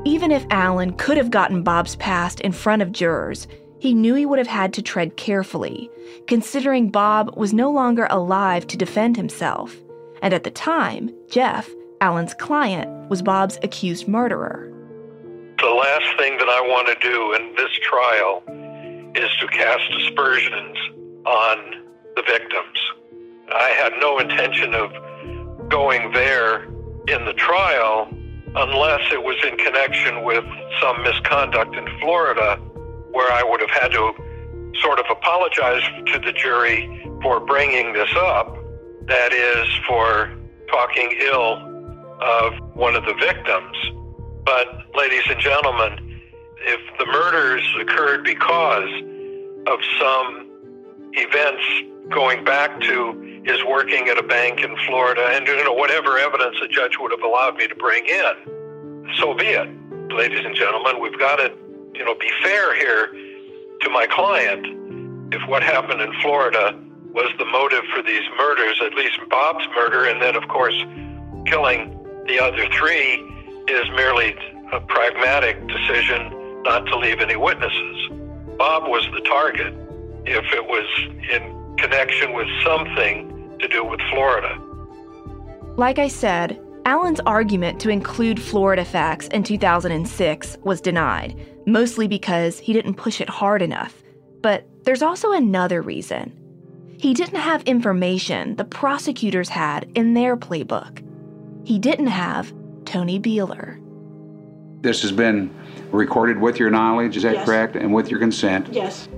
Even 0.05 0.31
if 0.31 0.45
Alan 0.51 0.93
could 0.93 1.17
have 1.17 1.31
gotten 1.31 1.63
Bob's 1.63 1.95
past 1.95 2.39
in 2.41 2.51
front 2.51 2.83
of 2.83 2.91
jurors, 2.91 3.47
he 3.79 3.93
knew 3.95 4.13
he 4.13 4.25
would 4.25 4.37
have 4.37 4.47
had 4.47 4.73
to 4.73 4.81
tread 4.81 5.17
carefully, 5.17 5.89
considering 6.27 6.89
Bob 6.89 7.35
was 7.35 7.53
no 7.53 7.71
longer 7.71 8.07
alive 8.09 8.67
to 8.67 8.77
defend 8.77 9.17
himself. 9.17 9.75
And 10.21 10.33
at 10.33 10.43
the 10.43 10.51
time, 10.51 11.11
Jeff, 11.29 11.69
Alan's 11.99 12.35
client 12.35 13.09
was 13.09 13.21
Bob's 13.21 13.57
accused 13.63 14.07
murderer. 14.07 14.71
The 15.57 15.69
last 15.69 16.17
thing 16.19 16.37
that 16.37 16.49
I 16.49 16.61
want 16.61 16.87
to 16.87 17.09
do 17.09 17.33
in 17.33 17.55
this 17.55 17.71
trial 17.81 18.43
is 19.15 19.29
to 19.39 19.47
cast 19.47 19.83
aspersions 20.01 20.77
on 21.25 21.83
the 22.15 22.23
victims. 22.27 22.79
I 23.53 23.69
had 23.81 23.93
no 23.99 24.19
intention 24.19 24.73
of 24.73 25.69
going 25.69 26.11
there 26.11 26.63
in 27.07 27.25
the 27.25 27.33
trial 27.33 28.07
unless 28.55 29.01
it 29.11 29.21
was 29.21 29.35
in 29.45 29.57
connection 29.57 30.23
with 30.23 30.43
some 30.81 31.03
misconduct 31.03 31.75
in 31.75 31.87
Florida 31.99 32.55
where 33.11 33.31
I 33.31 33.43
would 33.43 33.61
have 33.61 33.69
had 33.69 33.91
to 33.91 34.13
sort 34.81 34.99
of 34.99 35.05
apologize 35.09 35.83
to 36.13 36.19
the 36.19 36.33
jury 36.33 36.89
for 37.21 37.39
bringing 37.39 37.93
this 37.93 38.09
up. 38.17 38.57
That 39.07 39.33
is, 39.33 39.67
for 39.87 40.31
talking 40.69 41.15
ill 41.21 41.53
of 42.21 42.53
one 42.75 42.95
of 42.95 43.05
the 43.05 43.13
victims. 43.13 43.77
But, 44.45 44.67
ladies 44.95 45.23
and 45.29 45.39
gentlemen, 45.39 46.04
the 47.05 47.11
murders 47.11 47.75
occurred 47.79 48.23
because 48.23 48.89
of 49.67 49.79
some 49.99 50.49
events 51.13 51.63
going 52.09 52.43
back 52.43 52.79
to 52.81 53.41
his 53.45 53.63
working 53.65 54.07
at 54.09 54.17
a 54.17 54.23
bank 54.23 54.61
in 54.61 54.75
Florida 54.87 55.21
and 55.33 55.47
you 55.47 55.63
know 55.63 55.73
whatever 55.73 56.17
evidence 56.17 56.55
the 56.61 56.67
judge 56.67 56.97
would 56.99 57.11
have 57.11 57.21
allowed 57.21 57.55
me 57.57 57.67
to 57.67 57.75
bring 57.75 58.05
in, 58.05 59.09
so 59.17 59.33
be 59.33 59.47
it. 59.47 59.69
Ladies 60.11 60.45
and 60.45 60.55
gentlemen, 60.55 61.01
we've 61.01 61.17
got 61.17 61.37
to, 61.37 61.51
you 61.93 62.05
know, 62.05 62.15
be 62.15 62.29
fair 62.43 62.75
here 62.75 63.07
to 63.81 63.89
my 63.89 64.07
client. 64.09 65.33
If 65.33 65.47
what 65.49 65.63
happened 65.63 66.01
in 66.01 66.13
Florida 66.21 66.79
was 67.11 67.31
the 67.37 67.45
motive 67.45 67.83
for 67.93 68.03
these 68.03 68.23
murders, 68.37 68.79
at 68.83 68.93
least 68.93 69.19
Bob's 69.29 69.67
murder, 69.75 70.05
and 70.05 70.21
then 70.21 70.35
of 70.35 70.47
course 70.47 70.75
killing 71.45 71.91
the 72.27 72.39
other 72.39 72.67
three 72.69 73.15
is 73.67 73.89
merely 73.91 74.35
a 74.71 74.79
pragmatic 74.79 75.67
decision 75.67 76.34
not 76.65 76.85
to 76.87 76.97
leave 76.97 77.19
any 77.21 77.35
witnesses. 77.35 78.09
Bob 78.57 78.89
was 78.89 79.07
the 79.13 79.21
target 79.21 79.73
if 80.25 80.45
it 80.53 80.65
was 80.65 80.85
in 81.31 81.77
connection 81.77 82.33
with 82.33 82.47
something 82.63 83.57
to 83.59 83.67
do 83.67 83.85
with 83.85 83.99
Florida. 84.11 84.59
Like 85.77 85.99
I 85.99 86.07
said, 86.07 86.59
Alan's 86.85 87.19
argument 87.21 87.79
to 87.81 87.89
include 87.89 88.41
Florida 88.41 88.85
facts 88.85 89.27
in 89.27 89.43
2006 89.43 90.57
was 90.63 90.81
denied, 90.81 91.39
mostly 91.65 92.07
because 92.07 92.59
he 92.59 92.73
didn't 92.73 92.95
push 92.95 93.21
it 93.21 93.29
hard 93.29 93.61
enough. 93.61 94.01
But 94.41 94.67
there's 94.83 95.01
also 95.01 95.31
another 95.31 95.81
reason. 95.81 96.33
He 96.97 97.13
didn't 97.13 97.39
have 97.39 97.63
information 97.63 98.55
the 98.55 98.65
prosecutors 98.65 99.49
had 99.49 99.91
in 99.95 100.13
their 100.13 100.37
playbook. 100.37 101.03
He 101.67 101.77
didn't 101.79 102.07
have 102.07 102.53
Tony 102.85 103.19
Beeler. 103.19 103.81
This 104.85 105.01
has 105.01 105.11
been 105.11 105.49
recorded 105.91 106.39
with 106.39 106.59
your 106.59 106.69
knowledge, 106.69 107.17
is 107.17 107.23
that 107.23 107.33
Yes. 107.33 107.45
correct? 107.45 107.75
And 107.75 107.91
with 107.91 108.11
your 108.11 108.19
consent? 108.19 108.67
Yes. 108.71 109.09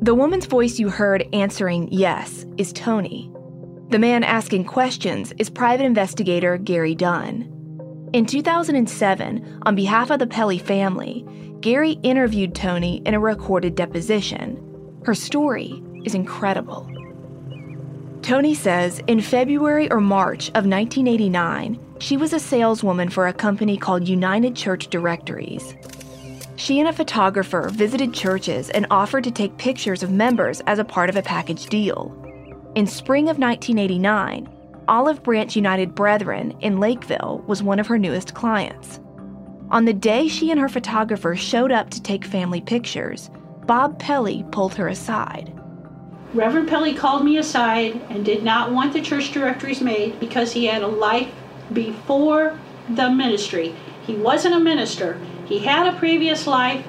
The 0.00 0.14
woman's 0.14 0.46
voice 0.46 0.78
you 0.78 0.88
heard 0.88 1.28
answering 1.34 1.88
yes 1.92 2.46
is 2.56 2.72
Tony. 2.72 3.30
The 3.90 3.98
man 3.98 4.24
asking 4.24 4.64
questions 4.64 5.34
is 5.38 5.50
private 5.50 5.84
investigator 5.84 6.56
Gary 6.56 6.94
Dunn. 6.94 7.46
In 8.14 8.24
2007, 8.24 9.60
on 9.66 9.74
behalf 9.74 10.10
of 10.10 10.18
the 10.18 10.26
Pelley 10.26 10.56
family, 10.58 11.26
Gary 11.60 11.98
interviewed 12.02 12.54
Tony 12.54 13.02
in 13.04 13.12
a 13.12 13.20
recorded 13.20 13.74
deposition. 13.74 14.58
Her 15.04 15.14
story 15.14 15.82
is 16.06 16.14
incredible. 16.14 16.88
Tony 18.22 18.54
says 18.54 19.02
in 19.08 19.20
February 19.20 19.90
or 19.92 20.00
March 20.00 20.48
of 20.54 20.64
1989, 20.64 21.78
she 22.04 22.18
was 22.18 22.34
a 22.34 22.38
saleswoman 22.38 23.08
for 23.08 23.26
a 23.26 23.32
company 23.32 23.78
called 23.78 24.06
United 24.06 24.54
Church 24.54 24.88
Directories. 24.88 25.74
She 26.56 26.78
and 26.78 26.86
a 26.86 26.92
photographer 26.92 27.70
visited 27.72 28.12
churches 28.12 28.68
and 28.68 28.86
offered 28.90 29.24
to 29.24 29.30
take 29.30 29.56
pictures 29.56 30.02
of 30.02 30.10
members 30.10 30.60
as 30.66 30.78
a 30.78 30.84
part 30.84 31.08
of 31.08 31.16
a 31.16 31.22
package 31.22 31.64
deal. 31.64 32.14
In 32.74 32.86
spring 32.86 33.30
of 33.30 33.38
1989, 33.38 34.50
Olive 34.86 35.22
Branch 35.22 35.56
United 35.56 35.94
Brethren 35.94 36.54
in 36.60 36.78
Lakeville 36.78 37.42
was 37.46 37.62
one 37.62 37.78
of 37.78 37.86
her 37.86 37.98
newest 37.98 38.34
clients. 38.34 39.00
On 39.70 39.86
the 39.86 39.94
day 39.94 40.28
she 40.28 40.50
and 40.50 40.60
her 40.60 40.68
photographer 40.68 41.34
showed 41.34 41.72
up 41.72 41.88
to 41.88 42.02
take 42.02 42.26
family 42.26 42.60
pictures, 42.60 43.30
Bob 43.64 43.98
Pelley 43.98 44.44
pulled 44.52 44.74
her 44.74 44.88
aside. 44.88 45.58
Reverend 46.34 46.68
Pelley 46.68 46.92
called 46.92 47.24
me 47.24 47.38
aside 47.38 47.98
and 48.10 48.26
did 48.26 48.44
not 48.44 48.72
want 48.72 48.92
the 48.92 49.00
church 49.00 49.32
directories 49.32 49.80
made 49.80 50.20
because 50.20 50.52
he 50.52 50.66
had 50.66 50.82
a 50.82 50.86
life 50.86 51.32
before 51.72 52.58
the 52.88 53.10
ministry. 53.10 53.74
He 54.06 54.14
wasn't 54.14 54.54
a 54.54 54.60
minister. 54.60 55.18
He 55.46 55.60
had 55.60 55.86
a 55.86 55.98
previous 55.98 56.46
life, 56.46 56.86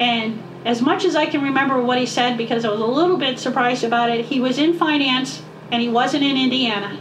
and 0.00 0.42
as 0.64 0.82
much 0.82 1.04
as 1.04 1.14
I 1.14 1.26
can 1.26 1.42
remember 1.42 1.80
what 1.80 1.98
he 1.98 2.06
said, 2.06 2.36
because 2.36 2.64
I 2.64 2.70
was 2.70 2.80
a 2.80 2.84
little 2.84 3.16
bit 3.16 3.38
surprised 3.38 3.84
about 3.84 4.10
it, 4.10 4.26
he 4.26 4.40
was 4.40 4.58
in 4.58 4.76
finance 4.76 5.42
and 5.70 5.80
he 5.80 5.88
wasn't 5.88 6.24
in 6.24 6.36
Indiana. 6.36 6.98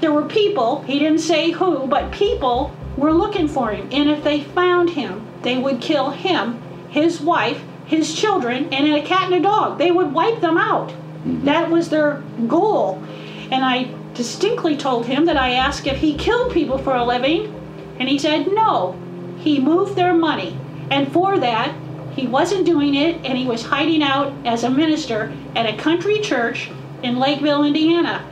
There 0.00 0.12
were 0.12 0.26
people, 0.26 0.82
he 0.82 0.98
didn't 0.98 1.20
say 1.20 1.52
who, 1.52 1.86
but 1.86 2.12
people 2.12 2.76
were 2.96 3.12
looking 3.12 3.48
for 3.48 3.70
him, 3.70 3.88
and 3.92 4.10
if 4.10 4.24
they 4.24 4.42
found 4.42 4.90
him, 4.90 5.26
they 5.42 5.56
would 5.56 5.80
kill 5.80 6.10
him, 6.10 6.60
his 6.88 7.20
wife, 7.20 7.62
his 7.84 8.14
children, 8.14 8.72
and 8.72 8.86
a 8.92 9.02
cat 9.02 9.32
and 9.32 9.34
a 9.34 9.40
dog. 9.40 9.78
They 9.78 9.90
would 9.90 10.12
wipe 10.12 10.40
them 10.40 10.58
out. 10.58 10.88
Mm-hmm. 10.88 11.44
That 11.44 11.70
was 11.70 11.88
their 11.88 12.22
goal. 12.46 13.02
And 13.50 13.64
I 13.64 13.94
distinctly 14.16 14.76
told 14.76 15.06
him 15.06 15.26
that 15.26 15.36
I 15.36 15.52
asked 15.52 15.86
if 15.86 15.98
he 15.98 16.16
killed 16.16 16.52
people 16.52 16.78
for 16.78 16.94
a 16.94 17.04
living, 17.04 17.52
and 17.98 18.08
he 18.08 18.18
said 18.18 18.48
no. 18.52 18.98
He 19.38 19.60
moved 19.60 19.94
their 19.94 20.14
money. 20.14 20.58
And 20.90 21.12
for 21.12 21.38
that, 21.38 21.74
he 22.12 22.26
wasn't 22.26 22.64
doing 22.64 22.94
it, 22.94 23.16
and 23.24 23.36
he 23.36 23.46
was 23.46 23.62
hiding 23.62 24.02
out 24.02 24.32
as 24.46 24.64
a 24.64 24.70
minister 24.70 25.32
at 25.54 25.66
a 25.66 25.76
country 25.76 26.20
church 26.20 26.70
in 27.02 27.18
Lakeville, 27.18 27.64
Indiana. 27.64 28.24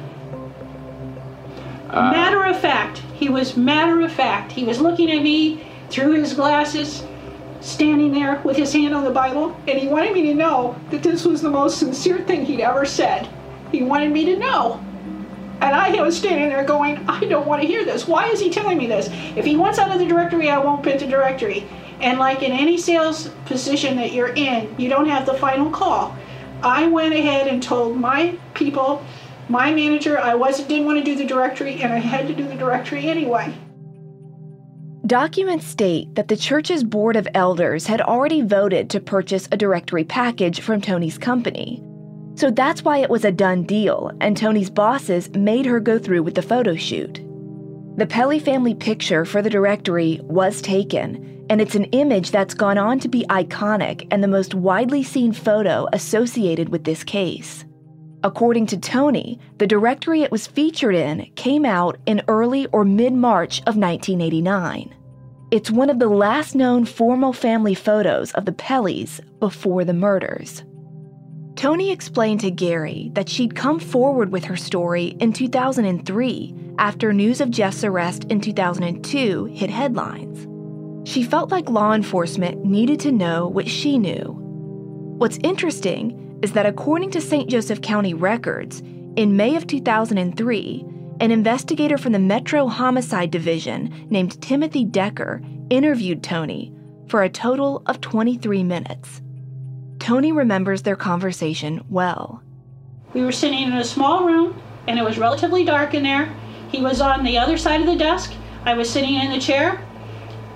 Uh, 1.91 2.11
matter 2.11 2.45
of 2.45 2.59
fact, 2.59 2.99
he 3.15 3.29
was 3.29 3.57
matter 3.57 4.01
of 4.01 4.11
fact. 4.11 4.53
He 4.53 4.65
was 4.65 4.81
looking 4.81 5.11
at 5.11 5.23
me 5.23 5.65
through 5.91 6.13
his 6.13 6.35
glasses, 6.35 7.05
standing 7.61 8.13
there 8.13 8.41
with 8.43 8.57
his 8.57 8.73
hand 8.73 8.95
on 8.95 9.05
the 9.05 9.11
Bible, 9.11 9.57
and 9.69 9.79
he 9.79 9.87
wanted 9.87 10.13
me 10.13 10.23
to 10.23 10.35
know 10.35 10.77
that 10.91 11.03
this 11.03 11.25
was 11.25 11.43
the 11.43 11.51
most 11.51 11.79
sincere 11.79 12.19
thing 12.23 12.45
he'd 12.45 12.61
ever 12.61 12.85
said. 12.85 13.29
He 13.71 13.83
wanted 13.83 14.13
me 14.13 14.25
to 14.25 14.39
know. 14.39 14.85
And 15.65 15.75
I 15.75 16.03
was 16.03 16.15
standing 16.15 16.51
there 16.51 16.63
going, 16.63 16.99
I 17.09 17.25
don't 17.25 17.47
want 17.47 17.63
to 17.63 17.67
hear 17.67 17.87
this. 17.87 18.07
Why 18.07 18.29
is 18.29 18.39
he 18.39 18.51
telling 18.51 18.77
me 18.77 18.87
this? 18.87 19.09
If 19.35 19.47
he 19.47 19.57
wants 19.57 19.79
out 19.79 19.91
of 19.91 19.99
the 19.99 20.05
directory, 20.05 20.51
I 20.51 20.59
won't 20.59 20.83
put 20.83 20.99
the 20.99 21.07
directory. 21.07 21.67
And 22.01 22.19
like 22.19 22.43
in 22.43 22.53
any 22.53 22.77
sales 22.77 23.29
position 23.47 23.97
that 23.97 24.13
you're 24.13 24.35
in, 24.35 24.75
you 24.79 24.91
don't 24.91 25.09
have 25.09 25.25
the 25.25 25.33
final 25.33 25.71
call. 25.71 26.15
I 26.63 26.87
went 26.87 27.15
ahead 27.15 27.47
and 27.47 27.63
told 27.63 27.97
my 27.97 28.37
people, 28.53 29.03
my 29.49 29.73
manager, 29.73 30.19
I 30.19 30.35
wasn't 30.35 30.69
didn't 30.69 30.85
want 30.85 30.99
to 30.99 31.05
do 31.05 31.17
the 31.17 31.25
directory, 31.25 31.81
and 31.81 31.95
I 31.95 31.99
had 31.99 32.27
to 32.27 32.35
do 32.35 32.47
the 32.47 32.57
directory 32.57 33.09
anyway. 33.09 33.55
Documents 35.07 35.67
state 35.67 36.15
that 36.15 36.29
the 36.29 36.37
church's 36.37 36.85
board 36.85 37.17
of 37.17 37.27
elders 37.33 37.87
had 37.87 38.03
already 38.03 38.43
voted 38.43 38.91
to 38.91 39.01
purchase 39.01 39.49
a 39.51 39.57
directory 39.57 40.05
package 40.05 40.61
from 40.61 40.83
Tony's 40.83 41.17
company. 41.17 41.83
So 42.37 42.51
that's 42.51 42.83
why 42.83 42.99
it 42.99 43.11
was 43.11 43.25
a 43.25 43.33
done 43.33 43.63
deal, 43.63 44.11
and 44.21 44.37
Tony's 44.37 44.71
bosses 44.71 45.31
made 45.31 45.67
her 45.67 45.79
go 45.79 45.99
through 45.99 46.25
with 46.25 46.35
the 46.35 46.43
photo 46.43 46.75
shoot. 46.75 47.21
The 47.97 48.07
Pelley 48.07 48.41
family 48.41 48.75
picture 48.75 49.25
for 49.25 49.41
the 49.41 49.51
directory 49.51 50.19
was 50.25 50.61
taken, 50.61 51.45
and 51.49 51.61
it's 51.61 51.77
an 51.77 51.85
image 51.87 52.33
that's 52.33 52.53
gone 52.55 52.77
on 52.77 52.99
to 53.01 53.09
be 53.09 53.25
iconic 53.31 54.09
and 54.11 54.23
the 54.23 54.29
most 54.29 54.55
widely 54.55 55.05
seen 55.05 55.33
photo 55.33 55.87
associated 55.93 56.71
with 56.71 56.83
this 56.83 57.05
case. 57.05 57.65
According 58.25 58.67
to 58.69 58.79
Tony, 58.79 59.39
the 59.59 59.67
directory 59.67 60.23
it 60.23 60.33
was 60.33 60.47
featured 60.47 60.95
in 60.95 61.31
came 61.37 61.65
out 61.65 61.99
in 62.07 62.23
early 62.27 62.67
or 62.69 62.85
mid 62.85 63.13
March 63.13 63.59
of 63.61 63.77
1989. 63.77 64.93
It's 65.51 65.71
one 65.71 65.91
of 65.91 66.01
the 66.01 66.09
last 66.09 66.57
known 66.57 66.85
formal 66.85 67.33
family 67.33 67.75
photos 67.75 68.33
of 68.33 68.45
the 68.45 68.53
Pelleys 68.53 69.21
before 69.39 69.85
the 69.85 69.93
murders. 69.93 70.65
Tony 71.57 71.93
explained 71.93 72.41
to 72.41 72.51
Gary 72.51 73.11
that 73.15 73.29
she'd 73.29 73.55
come 73.55 73.79
forward 73.79 74.33
with 74.33 74.45
her 74.45 74.57
story 74.57 75.17
in 75.21 75.33
2003 75.33 76.55
after 76.79 77.13
news 77.13 77.41
of 77.41 77.51
Jeff's 77.51 77.85
arrest 77.85 78.25
in 78.25 78.41
2002 78.41 79.45
hit 79.47 79.71
headlines. 79.71 80.49
She 81.09 81.23
felt 81.23 81.51
like 81.51 81.69
law 81.69 81.93
enforcement 81.93 82.65
needed 82.65 82.99
to 83.01 83.13
know 83.13 83.47
what 83.47 83.69
she 83.69 83.99
knew. 83.99 84.37
What's 85.19 85.39
interesting 85.45 86.39
is 86.43 86.53
that 86.53 86.67
according 86.67 87.11
to 87.13 87.21
St. 87.21 87.49
Joseph 87.49 87.81
County 87.83 88.15
records, 88.15 88.83
in 89.17 89.37
May 89.37 89.55
of 89.55 89.67
2003, 89.67 90.85
an 91.21 91.31
investigator 91.31 91.97
from 91.97 92.13
the 92.13 92.19
Metro 92.19 92.67
Homicide 92.67 93.31
Division 93.31 94.07
named 94.11 94.43
Timothy 94.43 94.85
Decker 94.85 95.41
interviewed 95.71 96.25
Tony 96.25 96.75
for 97.07 97.23
a 97.23 97.29
total 97.29 97.83
of 97.87 98.01
23 98.01 98.65
minutes. 98.65 99.23
Tony 100.05 100.33
remembers 100.33 100.83
their 100.83 100.97
conversation 100.97 101.83
well. 101.89 102.43
We 103.15 103.23
were 103.23 103.33
sitting 103.33 103.61
in 103.61 103.73
a 103.73 103.83
small 103.83 104.27
room, 104.27 104.61
and 104.87 104.99
it 104.99 105.03
was 105.03 105.17
relatively 105.17 105.65
dark 105.65 105.95
in 105.95 106.03
there. 106.03 106.31
He 106.71 106.83
was 106.83 107.01
on 107.01 107.25
the 107.25 107.39
other 107.39 107.57
side 107.57 107.81
of 107.81 107.87
the 107.87 107.97
desk. 107.97 108.35
I 108.67 108.75
was 108.75 108.91
sitting 108.91 109.15
in 109.15 109.31
the 109.31 109.41
chair. 109.41 109.83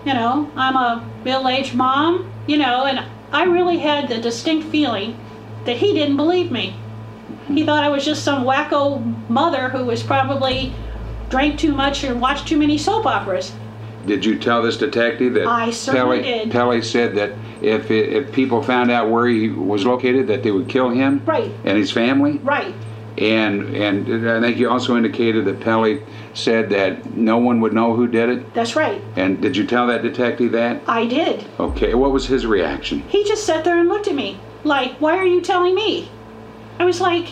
You 0.04 0.12
know, 0.12 0.50
I'm 0.54 0.76
a 0.76 1.02
middle 1.24 1.48
aged 1.48 1.74
mom, 1.74 2.30
you 2.46 2.58
know, 2.58 2.84
and 2.84 3.02
I 3.32 3.44
really 3.44 3.78
had 3.78 4.10
the 4.10 4.20
distinct 4.20 4.68
feeling 4.68 5.18
that 5.64 5.78
he 5.78 5.94
didn't 5.94 6.18
believe 6.18 6.52
me. 6.52 6.76
He 7.46 7.64
thought 7.64 7.84
I 7.84 7.88
was 7.88 8.04
just 8.04 8.24
some 8.24 8.44
wacko 8.44 9.30
mother 9.30 9.70
who 9.70 9.86
was 9.86 10.02
probably 10.02 10.74
drank 11.30 11.58
too 11.58 11.72
much 11.72 12.04
or 12.04 12.14
watched 12.14 12.48
too 12.48 12.58
many 12.58 12.76
soap 12.76 13.06
operas. 13.06 13.54
Did 14.08 14.24
you 14.24 14.38
tell 14.38 14.62
this 14.62 14.76
detective 14.76 15.34
that 15.34 15.46
I 15.46 15.70
certainly 15.70 16.22
Pelley, 16.22 16.38
did. 16.38 16.50
Pelley 16.50 16.82
said 16.82 17.14
that 17.16 17.32
if 17.62 17.90
if 17.90 18.32
people 18.32 18.62
found 18.62 18.90
out 18.90 19.10
where 19.10 19.26
he 19.26 19.48
was 19.50 19.84
located, 19.84 20.26
that 20.28 20.42
they 20.42 20.50
would 20.50 20.68
kill 20.68 20.88
him 20.90 21.22
Right. 21.26 21.50
and 21.64 21.76
his 21.78 21.90
family? 21.92 22.38
Right. 22.42 22.74
And 23.18 23.74
and 23.76 24.28
I 24.30 24.40
think 24.40 24.58
you 24.58 24.70
also 24.70 24.96
indicated 24.96 25.44
that 25.46 25.60
Pelley 25.60 26.02
said 26.34 26.70
that 26.70 27.16
no 27.16 27.36
one 27.38 27.60
would 27.60 27.72
know 27.72 27.94
who 27.94 28.06
did 28.06 28.28
it. 28.28 28.54
That's 28.54 28.76
right. 28.76 29.02
And 29.16 29.40
did 29.40 29.56
you 29.56 29.66
tell 29.66 29.88
that 29.88 30.02
detective 30.02 30.52
that? 30.52 30.82
I 30.86 31.04
did. 31.06 31.44
Okay. 31.58 31.94
What 31.94 32.12
was 32.12 32.26
his 32.26 32.46
reaction? 32.46 33.00
He 33.08 33.24
just 33.24 33.44
sat 33.44 33.64
there 33.64 33.78
and 33.78 33.88
looked 33.88 34.06
at 34.08 34.14
me 34.14 34.38
like, 34.64 34.92
Why 35.00 35.16
are 35.18 35.26
you 35.26 35.40
telling 35.40 35.74
me? 35.74 36.10
I 36.78 36.84
was 36.84 37.00
like, 37.00 37.26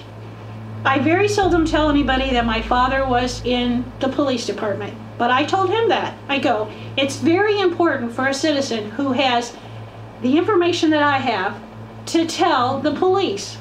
I 0.86 1.00
very 1.00 1.26
seldom 1.26 1.64
tell 1.64 1.90
anybody 1.90 2.30
that 2.30 2.46
my 2.46 2.62
father 2.62 3.04
was 3.04 3.44
in 3.44 3.84
the 3.98 4.08
police 4.08 4.46
department. 4.46 4.96
But 5.18 5.32
I 5.32 5.44
told 5.44 5.68
him 5.68 5.88
that. 5.88 6.16
I 6.28 6.38
go, 6.38 6.70
It's 6.96 7.16
very 7.16 7.58
important 7.60 8.12
for 8.12 8.28
a 8.28 8.34
citizen 8.34 8.92
who 8.92 9.12
has 9.12 9.56
the 10.22 10.38
information 10.38 10.90
that 10.90 11.02
I 11.02 11.18
have 11.18 11.60
to 12.06 12.24
tell 12.24 12.80
the 12.80 12.94
police. 12.94 13.58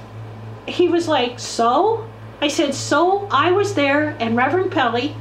He 0.68 0.88
was 0.88 1.08
like, 1.08 1.40
So? 1.40 2.08
I 2.42 2.48
said, 2.48 2.76
So 2.76 3.28
I 3.32 3.52
was 3.52 3.74
there, 3.74 4.16
and 4.20 4.38
Reverend 4.38 4.72
Pelley 4.72 5.16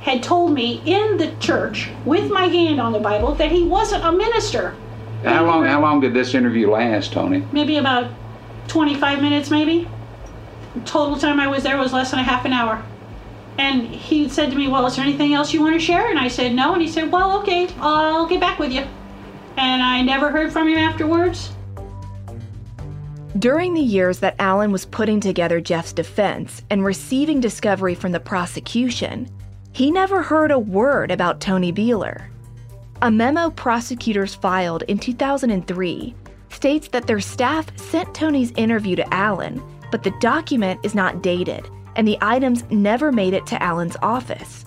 had 0.00 0.24
told 0.24 0.52
me 0.52 0.82
in 0.84 1.16
the 1.16 1.32
church 1.36 1.90
with 2.04 2.28
my 2.28 2.46
hand 2.46 2.80
on 2.80 2.92
the 2.92 2.98
Bible 2.98 3.36
that 3.36 3.52
he 3.52 3.62
wasn't 3.62 4.04
a 4.04 4.10
minister. 4.10 4.74
How 5.22 5.46
long 5.46 5.64
how 5.64 5.80
long 5.80 6.00
did 6.00 6.12
this 6.12 6.34
interview 6.34 6.70
last, 6.70 7.12
Tony? 7.12 7.44
maybe 7.52 7.76
about 7.76 8.10
25 8.68 9.22
minutes 9.22 9.50
maybe 9.50 9.88
total 10.84 11.18
time 11.18 11.40
i 11.40 11.46
was 11.46 11.62
there 11.62 11.78
was 11.78 11.92
less 11.92 12.10
than 12.10 12.20
a 12.20 12.24
half 12.24 12.44
an 12.44 12.52
hour. 12.52 12.82
And 13.58 13.86
he 13.86 14.28
said 14.28 14.50
to 14.50 14.56
me 14.56 14.68
well 14.68 14.86
is 14.86 14.96
there 14.96 15.04
anything 15.04 15.34
else 15.34 15.52
you 15.52 15.60
want 15.60 15.74
to 15.74 15.80
share? 15.80 16.10
And 16.10 16.18
i 16.18 16.28
said 16.28 16.54
no. 16.54 16.72
And 16.72 16.82
he 16.82 16.88
said 16.88 17.10
well 17.10 17.38
okay 17.40 17.68
i'll 17.78 18.26
get 18.26 18.40
back 18.40 18.58
with 18.58 18.72
you. 18.72 18.84
And 19.56 19.82
i 19.82 20.02
never 20.02 20.30
heard 20.30 20.52
from 20.52 20.68
him 20.68 20.78
afterwards. 20.78 21.50
During 23.38 23.74
the 23.74 23.82
years 23.82 24.18
that 24.20 24.36
Alan 24.38 24.72
was 24.72 24.86
putting 24.86 25.20
together 25.20 25.60
Jeff's 25.60 25.92
defense 25.92 26.62
and 26.70 26.82
receiving 26.82 27.38
discovery 27.38 27.94
from 27.94 28.12
the 28.12 28.20
prosecution, 28.20 29.28
he 29.72 29.90
never 29.90 30.22
heard 30.22 30.50
a 30.50 30.58
word 30.58 31.10
about 31.10 31.38
Tony 31.38 31.70
Beeler. 31.70 32.28
A 33.02 33.10
memo 33.10 33.50
prosecutors 33.50 34.34
filed 34.34 34.84
in 34.84 34.98
2003 34.98 36.14
states 36.48 36.88
that 36.88 37.06
their 37.06 37.20
staff 37.20 37.66
sent 37.78 38.14
Tony's 38.14 38.52
interview 38.52 38.96
to 38.96 39.14
Alan, 39.14 39.62
but 39.96 40.02
the 40.02 40.18
document 40.20 40.78
is 40.82 40.94
not 40.94 41.22
dated, 41.22 41.70
and 41.94 42.06
the 42.06 42.18
items 42.20 42.64
never 42.68 43.10
made 43.10 43.32
it 43.32 43.46
to 43.46 43.62
Alan's 43.62 43.96
office. 44.02 44.66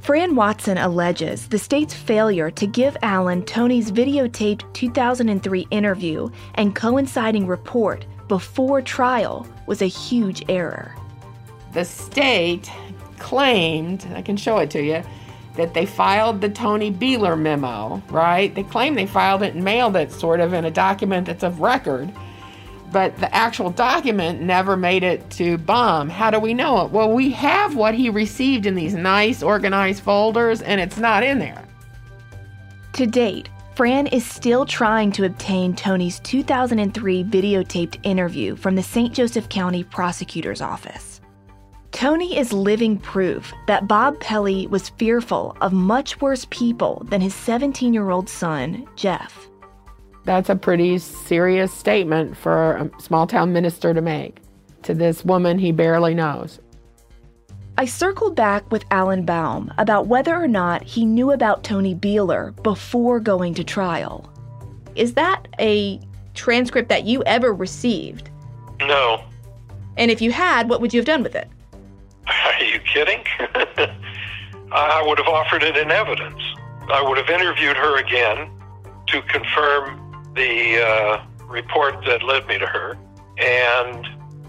Fran 0.00 0.34
Watson 0.34 0.78
alleges 0.78 1.46
the 1.46 1.60
state's 1.60 1.94
failure 1.94 2.50
to 2.50 2.66
give 2.66 2.96
Allen 3.02 3.44
Tony's 3.44 3.92
videotaped 3.92 4.64
2003 4.72 5.68
interview 5.70 6.28
and 6.56 6.74
coinciding 6.74 7.46
report 7.46 8.04
before 8.26 8.82
trial 8.82 9.46
was 9.68 9.80
a 9.80 9.86
huge 9.86 10.42
error. 10.48 10.92
The 11.72 11.84
state 11.84 12.68
claimed, 13.20 14.08
I 14.12 14.22
can 14.22 14.36
show 14.36 14.58
it 14.58 14.72
to 14.72 14.82
you, 14.82 15.04
that 15.54 15.72
they 15.72 15.86
filed 15.86 16.40
the 16.40 16.48
Tony 16.48 16.90
Beeler 16.90 17.38
memo, 17.38 18.02
right? 18.10 18.52
They 18.52 18.64
claim 18.64 18.96
they 18.96 19.06
filed 19.06 19.44
it 19.44 19.54
and 19.54 19.62
mailed 19.62 19.94
it 19.94 20.10
sort 20.10 20.40
of 20.40 20.52
in 20.52 20.64
a 20.64 20.70
document 20.72 21.28
that's 21.28 21.44
of 21.44 21.60
record, 21.60 22.12
but 22.92 23.16
the 23.18 23.34
actual 23.34 23.70
document 23.70 24.40
never 24.40 24.76
made 24.76 25.02
it 25.02 25.28
to 25.30 25.58
Baum. 25.58 26.08
How 26.08 26.30
do 26.30 26.38
we 26.38 26.54
know 26.54 26.84
it? 26.84 26.90
Well, 26.90 27.12
we 27.12 27.30
have 27.32 27.74
what 27.74 27.94
he 27.94 28.10
received 28.10 28.66
in 28.66 28.74
these 28.74 28.94
nice 28.94 29.42
organized 29.42 30.02
folders, 30.02 30.62
and 30.62 30.80
it's 30.80 30.98
not 30.98 31.22
in 31.22 31.38
there. 31.38 31.64
To 32.94 33.06
date, 33.06 33.48
Fran 33.74 34.08
is 34.08 34.26
still 34.26 34.66
trying 34.66 35.12
to 35.12 35.24
obtain 35.24 35.74
Tony's 35.74 36.18
2003 36.20 37.22
videotaped 37.24 38.00
interview 38.02 38.56
from 38.56 38.74
the 38.74 38.82
St. 38.82 39.14
Joseph 39.14 39.48
County 39.48 39.84
Prosecutor's 39.84 40.60
Office. 40.60 41.20
Tony 41.92 42.36
is 42.36 42.52
living 42.52 42.98
proof 42.98 43.52
that 43.66 43.88
Bob 43.88 44.18
Pelley 44.20 44.66
was 44.66 44.88
fearful 44.90 45.56
of 45.60 45.72
much 45.72 46.20
worse 46.20 46.46
people 46.50 47.02
than 47.08 47.20
his 47.20 47.34
17 47.34 47.94
year 47.94 48.10
old 48.10 48.28
son, 48.28 48.86
Jeff. 48.96 49.48
That's 50.28 50.50
a 50.50 50.56
pretty 50.56 50.98
serious 50.98 51.72
statement 51.72 52.36
for 52.36 52.76
a 52.76 53.00
small 53.00 53.26
town 53.26 53.54
minister 53.54 53.94
to 53.94 54.02
make 54.02 54.42
to 54.82 54.92
this 54.92 55.24
woman 55.24 55.58
he 55.58 55.72
barely 55.72 56.14
knows. 56.14 56.60
I 57.78 57.86
circled 57.86 58.36
back 58.36 58.70
with 58.70 58.84
Alan 58.90 59.24
Baum 59.24 59.72
about 59.78 60.06
whether 60.06 60.36
or 60.36 60.46
not 60.46 60.82
he 60.82 61.06
knew 61.06 61.30
about 61.30 61.64
Tony 61.64 61.94
Beeler 61.94 62.54
before 62.62 63.20
going 63.20 63.54
to 63.54 63.64
trial. 63.64 64.30
Is 64.96 65.14
that 65.14 65.48
a 65.58 65.98
transcript 66.34 66.90
that 66.90 67.06
you 67.06 67.22
ever 67.24 67.54
received? 67.54 68.28
No. 68.82 69.24
And 69.96 70.10
if 70.10 70.20
you 70.20 70.30
had, 70.30 70.68
what 70.68 70.82
would 70.82 70.92
you 70.92 71.00
have 71.00 71.06
done 71.06 71.22
with 71.22 71.36
it? 71.36 71.48
Are 72.26 72.62
you 72.62 72.80
kidding? 72.80 73.24
I 74.72 75.02
would 75.06 75.16
have 75.16 75.28
offered 75.28 75.62
it 75.62 75.78
in 75.78 75.90
evidence. 75.90 76.42
I 76.92 77.00
would 77.02 77.16
have 77.16 77.30
interviewed 77.30 77.78
her 77.78 77.96
again 77.96 78.50
to 79.06 79.22
confirm 79.22 80.04
the 80.38 80.80
uh, 80.82 81.22
report 81.46 82.04
that 82.06 82.22
led 82.22 82.46
me 82.46 82.58
to 82.58 82.66
her 82.66 82.96
and 83.38 84.06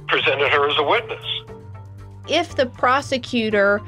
presented 0.07 0.49
her 0.51 0.69
as 0.69 0.77
a 0.77 0.83
witness. 0.83 1.25
If 2.27 2.55
the 2.55 2.67
prosecutor 2.67 3.81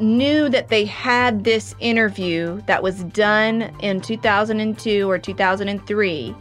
knew 0.00 0.48
that 0.48 0.68
they 0.68 0.84
had 0.84 1.44
this 1.44 1.74
interview 1.78 2.60
that 2.66 2.82
was 2.82 3.04
done 3.04 3.62
in 3.80 4.00
2002 4.00 5.08
or 5.08 5.18
2003, 5.18 6.34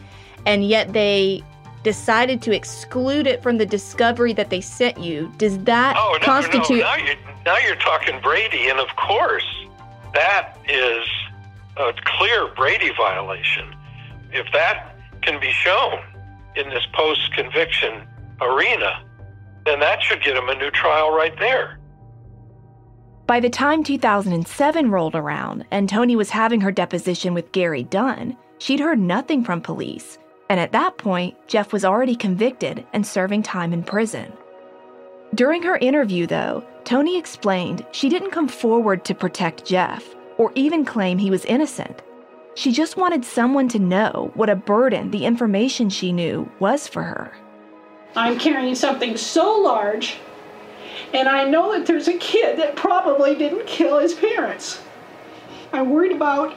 and 0.45 0.65
yet 0.65 0.91
they 0.93 1.43
decided 1.83 2.41
to 2.41 2.55
exclude 2.55 3.27
it 3.27 3.43
from 3.43 3.57
the 3.57 3.65
discovery 3.65 4.33
that 4.33 4.49
they 4.49 4.61
sent 4.61 4.97
you, 4.97 5.31
does 5.37 5.59
that 5.59 5.95
Oh 5.97 6.13
no, 6.19 6.25
constitute? 6.25 6.79
no! 6.79 6.83
Now 6.85 6.95
you're 6.95 7.15
now 7.45 7.57
you're 7.57 7.75
talking 7.75 8.19
Brady, 8.21 8.69
and 8.69 8.79
of 8.79 8.87
course, 8.95 9.45
that 10.13 10.57
is 10.67 11.05
a 11.77 11.93
clear 12.05 12.47
Brady 12.55 12.91
violation. 12.97 13.75
If 14.31 14.47
that 14.53 14.92
can 15.25 15.39
be 15.39 15.51
shown 15.51 15.99
in 16.55 16.69
this 16.69 16.85
post-conviction 16.93 18.07
arena, 18.41 19.03
then 19.65 19.79
that 19.79 20.01
should 20.01 20.23
get 20.23 20.35
him 20.35 20.49
a 20.49 20.55
new 20.55 20.71
trial 20.71 21.11
right 21.11 21.37
there. 21.39 21.79
By 23.25 23.39
the 23.39 23.49
time 23.49 23.83
2007 23.83 24.91
rolled 24.91 25.15
around 25.15 25.65
and 25.71 25.87
Tony 25.87 26.15
was 26.15 26.29
having 26.29 26.59
her 26.61 26.71
deposition 26.71 27.33
with 27.33 27.53
Gary 27.53 27.83
Dunn, 27.83 28.35
she'd 28.57 28.81
heard 28.81 28.99
nothing 28.99 29.43
from 29.43 29.61
police. 29.61 30.17
And 30.49 30.59
at 30.59 30.73
that 30.73 30.97
point, 30.97 31.35
Jeff 31.47 31.71
was 31.71 31.85
already 31.85 32.15
convicted 32.15 32.85
and 32.91 33.07
serving 33.07 33.43
time 33.43 33.71
in 33.71 33.81
prison. 33.81 34.31
During 35.35 35.63
her 35.63 35.77
interview, 35.77 36.27
though, 36.27 36.63
Tony 36.83 37.17
explained 37.17 37.85
she 37.91 38.09
didn't 38.09 38.31
come 38.31 38.47
forward 38.47 39.05
to 39.05 39.15
protect 39.15 39.65
Jeff 39.65 40.03
or 40.37 40.51
even 40.55 40.83
claim 40.85 41.17
he 41.17 41.31
was 41.31 41.45
innocent. 41.45 42.03
She 42.55 42.71
just 42.71 42.97
wanted 42.97 43.25
someone 43.25 43.67
to 43.69 43.79
know 43.79 44.31
what 44.35 44.49
a 44.49 44.55
burden 44.55 45.11
the 45.11 45.25
information 45.25 45.89
she 45.89 46.11
knew 46.11 46.49
was 46.59 46.87
for 46.87 47.03
her. 47.03 47.35
I'm 48.15 48.37
carrying 48.37 48.75
something 48.75 49.17
so 49.17 49.59
large, 49.59 50.17
and 51.13 51.27
I 51.27 51.45
know 51.45 51.71
that 51.75 51.87
there's 51.87 52.07
a 52.07 52.17
kid 52.17 52.59
that 52.59 52.75
probably 52.75 53.35
didn't 53.35 53.65
kill 53.65 53.97
his 53.99 54.13
parents. 54.13 54.81
I'm 55.71 55.89
worried 55.89 56.11
about 56.11 56.55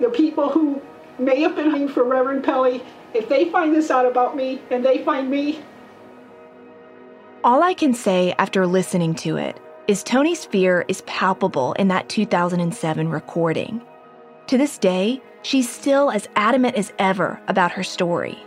the 0.00 0.08
people 0.08 0.48
who 0.48 0.80
may 1.18 1.42
have 1.42 1.54
been 1.56 1.70
hunting 1.70 1.88
for 1.88 2.04
Reverend 2.04 2.44
Pelley. 2.44 2.82
If 3.12 3.28
they 3.28 3.50
find 3.50 3.74
this 3.74 3.90
out 3.90 4.06
about 4.06 4.34
me 4.36 4.62
and 4.70 4.84
they 4.84 5.04
find 5.04 5.30
me, 5.30 5.60
All 7.44 7.62
I 7.62 7.74
can 7.74 7.92
say 7.92 8.34
after 8.38 8.66
listening 8.66 9.14
to 9.16 9.36
it 9.36 9.60
is 9.88 10.02
Tony's 10.02 10.44
fear 10.44 10.84
is 10.88 11.02
palpable 11.02 11.74
in 11.74 11.88
that 11.88 12.08
2007 12.08 13.08
recording. 13.08 13.80
To 14.48 14.58
this 14.58 14.78
day, 14.78 15.20
she's 15.42 15.68
still 15.68 16.10
as 16.10 16.28
adamant 16.36 16.76
as 16.76 16.92
ever 16.98 17.40
about 17.48 17.72
her 17.72 17.82
story. 17.82 18.38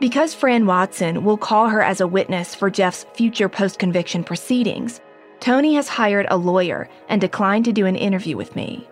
Because 0.00 0.34
Fran 0.34 0.66
Watson 0.66 1.22
will 1.22 1.36
call 1.36 1.68
her 1.68 1.82
as 1.82 2.00
a 2.00 2.06
witness 2.06 2.54
for 2.54 2.70
Jeff's 2.70 3.06
future 3.14 3.48
post 3.48 3.78
conviction 3.78 4.24
proceedings, 4.24 5.00
Tony 5.38 5.74
has 5.74 5.88
hired 5.88 6.26
a 6.30 6.36
lawyer 6.36 6.88
and 7.08 7.20
declined 7.20 7.64
to 7.66 7.72
do 7.72 7.84
an 7.86 7.96
interview 7.96 8.36
with 8.36 8.56
me. 8.56 8.88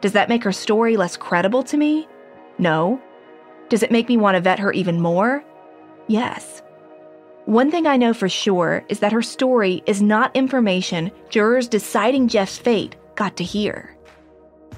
Does 0.00 0.12
that 0.12 0.28
make 0.28 0.42
her 0.44 0.52
story 0.52 0.96
less 0.96 1.16
credible 1.16 1.62
to 1.64 1.76
me? 1.76 2.08
No. 2.58 3.00
Does 3.68 3.82
it 3.82 3.92
make 3.92 4.08
me 4.08 4.16
want 4.16 4.34
to 4.34 4.40
vet 4.40 4.58
her 4.58 4.72
even 4.72 5.00
more? 5.00 5.44
Yes. 6.08 6.62
One 7.44 7.70
thing 7.70 7.86
I 7.86 7.96
know 7.96 8.12
for 8.12 8.28
sure 8.28 8.84
is 8.88 8.98
that 9.00 9.12
her 9.12 9.22
story 9.22 9.82
is 9.86 10.02
not 10.02 10.34
information 10.34 11.10
jurors 11.28 11.68
deciding 11.68 12.28
Jeff's 12.28 12.58
fate 12.58 12.96
got 13.14 13.36
to 13.36 13.44
hear. 13.44 13.96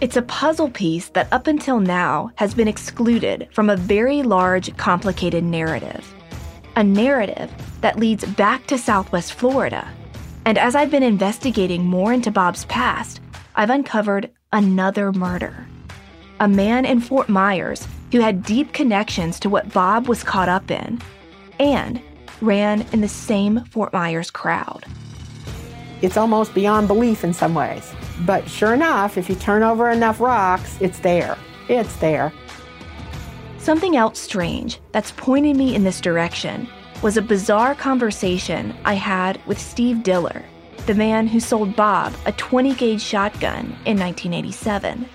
It's 0.02 0.16
a 0.16 0.22
puzzle 0.22 0.68
piece 0.68 1.10
that 1.10 1.32
up 1.32 1.46
until 1.46 1.78
now 1.78 2.32
has 2.34 2.54
been 2.54 2.66
excluded 2.66 3.46
from 3.52 3.70
a 3.70 3.76
very 3.76 4.24
large, 4.24 4.76
complicated 4.76 5.44
narrative. 5.44 6.12
A 6.74 6.82
narrative 6.82 7.52
that 7.82 8.00
leads 8.00 8.24
back 8.24 8.66
to 8.66 8.76
Southwest 8.76 9.32
Florida. 9.34 9.88
And 10.44 10.58
as 10.58 10.74
I've 10.74 10.90
been 10.90 11.04
investigating 11.04 11.84
more 11.84 12.12
into 12.12 12.32
Bob's 12.32 12.64
past, 12.64 13.20
I've 13.54 13.70
uncovered 13.70 14.28
another 14.52 15.12
murder. 15.12 15.68
A 16.40 16.48
man 16.48 16.84
in 16.84 16.98
Fort 16.98 17.28
Myers 17.28 17.86
who 18.10 18.18
had 18.18 18.42
deep 18.42 18.72
connections 18.72 19.38
to 19.38 19.48
what 19.48 19.72
Bob 19.72 20.08
was 20.08 20.24
caught 20.24 20.48
up 20.48 20.68
in 20.72 21.00
and 21.60 22.02
ran 22.40 22.84
in 22.92 23.02
the 23.02 23.08
same 23.08 23.64
Fort 23.66 23.92
Myers 23.92 24.32
crowd. 24.32 24.84
It's 26.00 26.16
almost 26.16 26.54
beyond 26.54 26.88
belief 26.88 27.22
in 27.22 27.32
some 27.32 27.54
ways. 27.54 27.94
But 28.26 28.48
sure 28.48 28.74
enough, 28.74 29.18
if 29.18 29.28
you 29.28 29.34
turn 29.34 29.62
over 29.62 29.90
enough 29.90 30.20
rocks, 30.20 30.76
it's 30.80 31.00
there. 31.00 31.36
It's 31.68 31.96
there. 31.96 32.32
Something 33.58 33.96
else 33.96 34.18
strange 34.18 34.80
that's 34.92 35.12
pointing 35.12 35.56
me 35.56 35.74
in 35.74 35.84
this 35.84 36.00
direction 36.00 36.68
was 37.02 37.16
a 37.16 37.22
bizarre 37.22 37.74
conversation 37.74 38.74
I 38.84 38.94
had 38.94 39.44
with 39.46 39.60
Steve 39.60 40.02
Diller, 40.02 40.44
the 40.86 40.94
man 40.94 41.26
who 41.26 41.40
sold 41.40 41.74
Bob 41.74 42.14
a 42.26 42.32
20 42.32 42.74
gauge 42.74 43.00
shotgun 43.00 43.66
in 43.86 43.98
1987. 43.98 45.08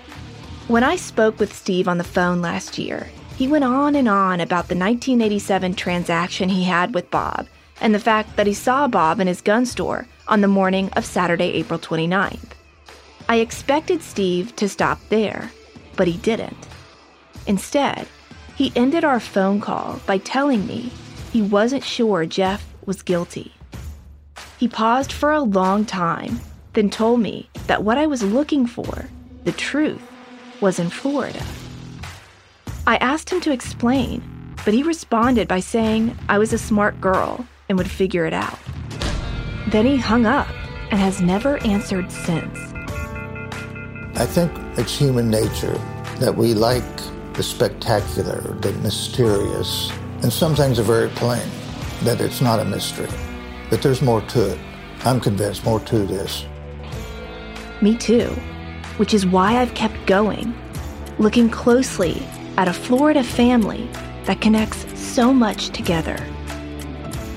When 0.66 0.84
I 0.84 0.96
spoke 0.96 1.38
with 1.38 1.54
Steve 1.54 1.88
on 1.88 1.96
the 1.96 2.04
phone 2.04 2.42
last 2.42 2.78
year, 2.78 3.08
he 3.36 3.48
went 3.48 3.64
on 3.64 3.94
and 3.94 4.08
on 4.08 4.40
about 4.40 4.68
the 4.68 4.74
1987 4.74 5.74
transaction 5.74 6.48
he 6.48 6.64
had 6.64 6.94
with 6.94 7.10
Bob 7.10 7.46
and 7.80 7.94
the 7.94 8.00
fact 8.00 8.36
that 8.36 8.46
he 8.46 8.54
saw 8.54 8.88
Bob 8.88 9.20
in 9.20 9.26
his 9.26 9.40
gun 9.40 9.64
store 9.64 10.06
on 10.26 10.40
the 10.40 10.48
morning 10.48 10.90
of 10.90 11.06
Saturday, 11.06 11.52
April 11.52 11.78
29th. 11.78 12.57
I 13.30 13.36
expected 13.36 14.02
Steve 14.02 14.56
to 14.56 14.68
stop 14.68 14.98
there, 15.10 15.50
but 15.96 16.08
he 16.08 16.16
didn't. 16.16 16.66
Instead, 17.46 18.08
he 18.56 18.72
ended 18.74 19.04
our 19.04 19.20
phone 19.20 19.60
call 19.60 20.00
by 20.06 20.18
telling 20.18 20.66
me 20.66 20.90
he 21.30 21.42
wasn't 21.42 21.84
sure 21.84 22.24
Jeff 22.24 22.66
was 22.86 23.02
guilty. 23.02 23.52
He 24.58 24.66
paused 24.66 25.12
for 25.12 25.30
a 25.30 25.42
long 25.42 25.84
time, 25.84 26.40
then 26.72 26.88
told 26.88 27.20
me 27.20 27.50
that 27.66 27.84
what 27.84 27.98
I 27.98 28.06
was 28.06 28.22
looking 28.22 28.66
for, 28.66 29.04
the 29.44 29.52
truth, 29.52 30.02
was 30.60 30.78
in 30.78 30.88
Florida. 30.88 31.44
I 32.86 32.96
asked 32.96 33.30
him 33.30 33.42
to 33.42 33.52
explain, 33.52 34.22
but 34.64 34.72
he 34.72 34.82
responded 34.82 35.46
by 35.46 35.60
saying 35.60 36.16
I 36.30 36.38
was 36.38 36.54
a 36.54 36.58
smart 36.58 36.98
girl 37.00 37.46
and 37.68 37.76
would 37.76 37.90
figure 37.90 38.24
it 38.24 38.32
out. 38.32 38.58
Then 39.68 39.84
he 39.84 39.98
hung 39.98 40.24
up 40.24 40.48
and 40.90 40.98
has 40.98 41.20
never 41.20 41.58
answered 41.58 42.10
since. 42.10 42.58
I 44.18 44.26
think 44.26 44.50
it's 44.76 44.98
human 44.98 45.30
nature 45.30 45.78
that 46.18 46.34
we 46.36 46.52
like 46.52 46.82
the 47.34 47.42
spectacular, 47.44 48.40
the 48.60 48.72
mysterious, 48.82 49.92
and 50.24 50.32
some 50.32 50.56
things 50.56 50.80
are 50.80 50.82
very 50.82 51.08
plain, 51.10 51.48
that 52.02 52.20
it's 52.20 52.40
not 52.40 52.58
a 52.58 52.64
mystery, 52.64 53.08
that 53.70 53.80
there's 53.80 54.02
more 54.02 54.20
to 54.22 54.54
it. 54.54 54.58
I'm 55.04 55.20
convinced 55.20 55.64
more 55.64 55.78
to 55.78 56.00
this. 56.00 56.46
Me 57.80 57.96
too, 57.96 58.26
which 58.96 59.14
is 59.14 59.24
why 59.24 59.58
I've 59.58 59.74
kept 59.74 60.04
going, 60.06 60.52
looking 61.20 61.48
closely 61.48 62.20
at 62.56 62.66
a 62.66 62.72
Florida 62.72 63.22
family 63.22 63.88
that 64.24 64.40
connects 64.40 64.84
so 65.00 65.32
much 65.32 65.68
together. 65.68 66.18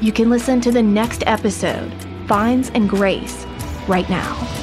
You 0.02 0.12
can 0.12 0.32
listen 0.32 0.60
to 0.62 0.72
the 0.72 0.82
next 0.82 1.24
episode, 1.28 1.94
Fines 2.28 2.72
and 2.74 2.90
Grace, 2.90 3.46
right 3.88 4.10
now. 4.10 4.61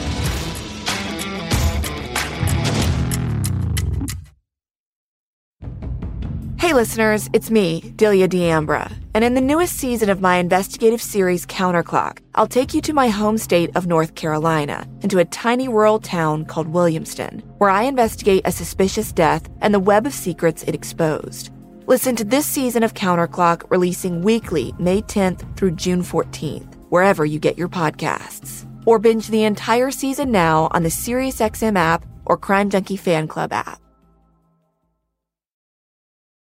Listeners, 6.78 7.28
it's 7.32 7.50
me, 7.50 7.92
Delia 7.96 8.28
D'Ambra, 8.28 8.88
and 9.12 9.24
in 9.24 9.34
the 9.34 9.40
newest 9.40 9.74
season 9.74 10.08
of 10.10 10.20
my 10.20 10.36
investigative 10.36 11.02
series 11.02 11.44
CounterClock, 11.44 12.20
I'll 12.36 12.46
take 12.46 12.72
you 12.72 12.80
to 12.82 12.92
my 12.92 13.08
home 13.08 13.36
state 13.36 13.72
of 13.74 13.88
North 13.88 14.14
Carolina 14.14 14.86
and 15.02 15.10
to 15.10 15.18
a 15.18 15.24
tiny 15.24 15.66
rural 15.66 15.98
town 15.98 16.44
called 16.44 16.72
Williamston, 16.72 17.42
where 17.58 17.68
I 17.68 17.82
investigate 17.82 18.42
a 18.44 18.52
suspicious 18.52 19.10
death 19.10 19.48
and 19.60 19.74
the 19.74 19.80
web 19.80 20.06
of 20.06 20.14
secrets 20.14 20.62
it 20.62 20.74
exposed. 20.76 21.50
Listen 21.88 22.14
to 22.14 22.22
this 22.22 22.46
season 22.46 22.84
of 22.84 22.94
CounterClock 22.94 23.68
releasing 23.72 24.22
weekly 24.22 24.72
May 24.78 25.02
10th 25.02 25.56
through 25.56 25.72
June 25.72 26.04
14th, 26.04 26.76
wherever 26.90 27.24
you 27.24 27.40
get 27.40 27.58
your 27.58 27.68
podcasts. 27.68 28.70
Or 28.86 29.00
binge 29.00 29.26
the 29.26 29.42
entire 29.42 29.90
season 29.90 30.30
now 30.30 30.68
on 30.70 30.84
the 30.84 30.90
SiriusXM 30.90 31.76
app 31.76 32.06
or 32.24 32.36
Crime 32.36 32.70
Junkie 32.70 32.96
Fan 32.96 33.26
Club 33.26 33.52
app. 33.52 33.80